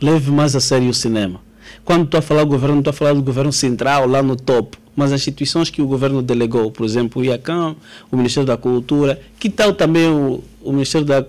leve 0.00 0.30
mais 0.30 0.56
a 0.56 0.60
sério 0.60 0.88
o 0.88 0.94
cinema. 0.94 1.40
Quando 1.84 2.04
estou 2.04 2.18
a 2.18 2.22
falar 2.22 2.42
do 2.42 2.50
governo, 2.50 2.78
estou 2.78 2.90
a 2.90 2.94
falar 2.94 3.12
do 3.14 3.22
governo 3.22 3.52
central, 3.52 4.08
lá 4.08 4.22
no 4.22 4.36
topo. 4.36 4.76
Mas 4.94 5.12
as 5.12 5.20
instituições 5.20 5.70
que 5.70 5.82
o 5.82 5.86
governo 5.86 6.22
delegou, 6.22 6.70
por 6.72 6.84
exemplo, 6.84 7.20
o 7.20 7.24
IACAM, 7.24 7.76
o 8.10 8.16
Ministério 8.16 8.46
da 8.46 8.56
Cultura, 8.56 9.20
que 9.38 9.50
tal 9.50 9.74
também 9.74 10.08
o, 10.08 10.42
o 10.62 10.72
Ministério 10.72 11.06
da, 11.06 11.24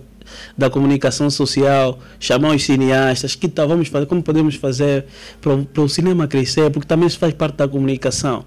da 0.57 0.69
Comunicação 0.69 1.29
Social, 1.29 1.99
chamar 2.19 2.55
os 2.55 2.63
cineastas, 2.63 3.35
que 3.35 3.47
tal 3.47 3.67
vamos 3.67 3.89
fazer, 3.89 4.05
como 4.05 4.23
podemos 4.23 4.55
fazer 4.55 5.05
para, 5.41 5.57
para 5.57 5.83
o 5.83 5.89
cinema 5.89 6.27
crescer, 6.27 6.71
porque 6.71 6.87
também 6.87 7.07
isso 7.07 7.19
faz 7.19 7.33
parte 7.33 7.57
da 7.57 7.67
comunicação. 7.67 8.45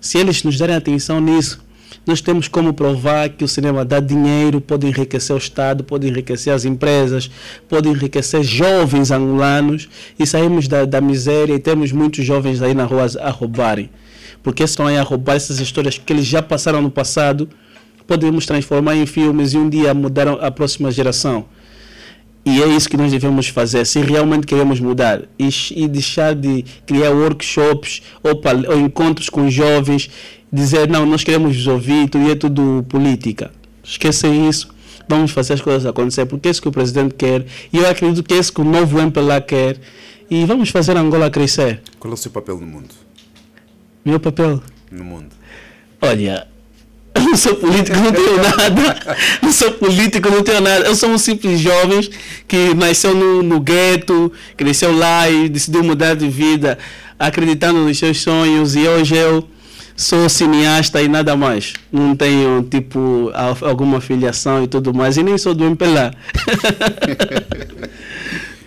Se 0.00 0.18
eles 0.18 0.44
nos 0.44 0.58
derem 0.58 0.76
atenção 0.76 1.20
nisso, 1.20 1.60
nós 2.06 2.20
temos 2.20 2.48
como 2.48 2.72
provar 2.72 3.28
que 3.28 3.44
o 3.44 3.48
cinema 3.48 3.84
dá 3.84 4.00
dinheiro, 4.00 4.60
pode 4.60 4.86
enriquecer 4.86 5.34
o 5.34 5.38
Estado, 5.38 5.84
pode 5.84 6.08
enriquecer 6.08 6.52
as 6.52 6.64
empresas, 6.64 7.30
pode 7.68 7.88
enriquecer 7.88 8.42
jovens 8.42 9.10
angolanos 9.10 9.88
e 10.18 10.26
saímos 10.26 10.66
da, 10.66 10.84
da 10.84 11.00
miséria 11.00 11.54
e 11.54 11.58
temos 11.58 11.92
muitos 11.92 12.24
jovens 12.24 12.62
aí 12.62 12.74
na 12.74 12.84
rua 12.84 13.06
a 13.20 13.30
roubarem. 13.30 13.90
Porque 14.42 14.62
estão 14.62 14.86
aí 14.86 14.96
a 14.96 15.02
roubar 15.02 15.36
essas 15.36 15.60
histórias 15.60 15.98
que 15.98 16.12
eles 16.12 16.26
já 16.26 16.42
passaram 16.42 16.80
no 16.80 16.90
passado, 16.90 17.48
podemos 18.06 18.46
transformar 18.46 18.96
em 18.96 19.06
filmes 19.06 19.52
e 19.52 19.58
um 19.58 19.68
dia 19.68 19.92
mudar 19.92 20.26
a 20.28 20.50
próxima 20.50 20.90
geração. 20.90 21.44
E 22.44 22.62
é 22.62 22.66
isso 22.66 22.88
que 22.88 22.96
nós 22.96 23.12
devemos 23.12 23.48
fazer, 23.48 23.84
se 23.84 24.00
realmente 24.00 24.46
queremos 24.46 24.80
mudar 24.80 25.22
e, 25.38 25.50
e 25.76 25.86
deixar 25.86 26.34
de 26.34 26.64
criar 26.86 27.10
workshops 27.10 28.00
ou, 28.22 28.40
ou 28.72 28.80
encontros 28.80 29.28
com 29.28 29.50
jovens 29.50 30.10
dizer, 30.52 30.88
não, 30.88 31.06
nós 31.06 31.22
queremos 31.22 31.56
vos 31.56 31.66
ouvir, 31.66 32.08
tudo 32.08 32.30
é 32.30 32.34
tudo 32.34 32.84
política. 32.88 33.50
Esquecem 33.84 34.48
isso. 34.48 34.68
Vamos 35.08 35.32
fazer 35.32 35.54
as 35.54 35.60
coisas 35.60 35.86
acontecer, 35.86 36.26
porque 36.26 36.48
é 36.48 36.50
isso 36.50 36.62
que 36.62 36.68
o 36.68 36.72
presidente 36.72 37.14
quer. 37.14 37.44
E 37.72 37.78
eu 37.78 37.88
acredito 37.88 38.22
que 38.22 38.34
é 38.34 38.38
isso 38.38 38.52
que 38.52 38.60
o 38.60 38.64
novo 38.64 38.98
MPLA 38.98 39.40
quer. 39.40 39.78
E 40.30 40.44
vamos 40.44 40.70
fazer 40.70 40.96
Angola 40.96 41.30
crescer. 41.30 41.82
Qual 41.98 42.12
é 42.12 42.14
o 42.14 42.16
seu 42.16 42.30
papel 42.30 42.58
no 42.58 42.66
mundo? 42.66 42.94
Meu 44.04 44.20
papel? 44.20 44.62
No 44.90 45.04
mundo. 45.04 45.30
Olha, 46.00 46.46
eu 47.14 47.22
não 47.22 47.36
sou 47.36 47.56
político, 47.56 47.96
não 47.98 48.12
tenho 48.12 48.36
nada. 48.36 49.16
Não 49.42 49.52
sou 49.52 49.72
político, 49.72 50.30
não 50.30 50.42
tenho 50.42 50.60
nada. 50.60 50.86
Eu 50.86 50.94
sou 50.94 51.10
um 51.10 51.18
simples 51.18 51.58
jovem 51.60 52.08
que 52.46 52.72
nasceu 52.74 53.14
no, 53.14 53.42
no 53.42 53.60
gueto, 53.60 54.32
cresceu 54.56 54.96
lá 54.96 55.28
e 55.28 55.48
decidiu 55.48 55.82
mudar 55.82 56.14
de 56.14 56.28
vida, 56.28 56.78
acreditando 57.18 57.80
nos 57.80 57.98
seus 57.98 58.20
sonhos. 58.20 58.76
E 58.76 58.86
hoje 58.86 59.16
eu 59.16 59.46
sou 60.00 60.28
cineasta 60.28 61.02
e 61.02 61.08
nada 61.08 61.36
mais. 61.36 61.74
Não 61.92 62.16
tenho, 62.16 62.62
tipo, 62.62 63.30
alguma 63.62 64.00
filiação 64.00 64.64
e 64.64 64.66
tudo 64.66 64.94
mais. 64.94 65.16
E 65.16 65.22
nem 65.22 65.36
sou 65.36 65.54
do 65.54 65.64
MPLA. 65.64 66.12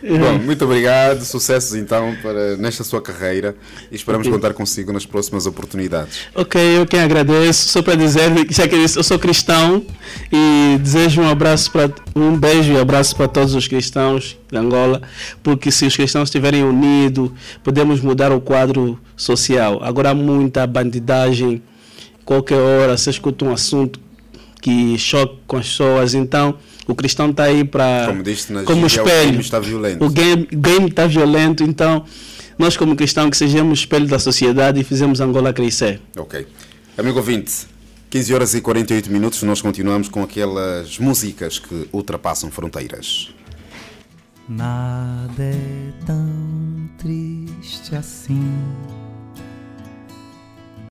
Bom, 0.04 0.38
muito 0.40 0.66
obrigado, 0.66 1.24
sucessos 1.24 1.76
então 1.76 2.14
para, 2.22 2.58
nesta 2.58 2.84
sua 2.84 3.02
carreira 3.02 3.56
e 3.90 3.96
esperamos 3.96 4.28
okay. 4.28 4.38
contar 4.38 4.54
consigo 4.54 4.92
nas 4.92 5.06
próximas 5.06 5.46
oportunidades. 5.46 6.28
Ok, 6.36 6.60
eu 6.78 6.86
quem 6.86 7.00
agradeço, 7.00 7.70
só 7.70 7.82
para 7.82 7.96
dizer 7.96 8.46
que 8.46 8.54
já 8.54 8.68
que 8.68 8.76
eu 8.76 9.04
sou 9.04 9.18
cristão 9.18 9.86
e 10.30 10.78
desejo 10.80 11.22
um 11.22 11.30
abraço 11.30 11.72
para 11.72 11.90
um 12.14 12.38
beijo 12.38 12.74
e 12.74 12.78
abraço 12.78 13.16
para 13.16 13.30
todos 13.30 13.56
os 13.56 13.66
cristãos 13.66 14.38
de 14.52 14.58
Angola, 14.58 15.02
porque 15.42 15.72
se 15.72 15.86
os 15.86 15.96
cristãos 15.96 16.28
estiverem 16.28 16.64
unidos, 16.64 17.32
podemos 17.64 18.02
mudar 18.02 18.32
o 18.34 18.42
quadro 18.42 19.00
social. 19.16 19.82
Agora 19.82 20.10
há 20.10 20.14
muita 20.14 20.68
bandidagem, 20.68 21.64
qualquer 22.26 22.60
hora 22.60 22.98
se 22.98 23.10
escuta 23.10 23.46
um 23.46 23.54
assunto 23.54 24.02
que 24.62 24.98
choque 24.98 25.38
com 25.48 25.58
as 25.58 25.68
pessoas, 25.68 26.14
então 26.14 26.58
o 26.88 26.96
cristão 26.96 27.30
está 27.30 27.44
aí 27.44 27.64
para. 27.64 28.06
Como 28.08 28.24
disse 28.24 28.52
na 28.52 28.64
como 28.64 28.88
gíria, 28.88 29.02
é 29.02 29.06
espelho. 29.06 29.22
O 29.22 29.32
game 29.32 29.42
está 29.42 29.60
violento. 29.60 30.06
O 30.06 30.10
game, 30.10 30.48
game 30.52 30.90
está 30.90 31.08
violento, 31.08 31.64
então 31.64 32.06
nós, 32.58 32.78
como 32.78 32.96
cristão 32.96 33.30
que 33.30 33.38
sejamos 33.38 33.80
espelho 33.80 34.08
da 34.08 34.20
sociedade 34.20 34.80
e 34.80 34.84
fizemos 34.84 35.20
Angola 35.20 35.54
crescer. 35.54 36.02
Ok. 36.18 36.46
Amigo 36.98 37.18
ouvinte, 37.18 37.66
15 38.10 38.34
horas 38.34 38.54
e 38.54 38.62
48 38.62 39.12
minutos, 39.12 39.42
nós 39.44 39.62
continuamos 39.62 40.08
com 40.08 40.22
aquelas 40.22 41.00
músicas 41.00 41.58
que 41.58 41.88
ultrapassam 41.92 42.52
fronteiras. 42.52 43.34
Nada 44.48 45.42
é 45.42 46.06
tão 46.06 46.90
triste 47.00 47.96
assim 47.96 48.42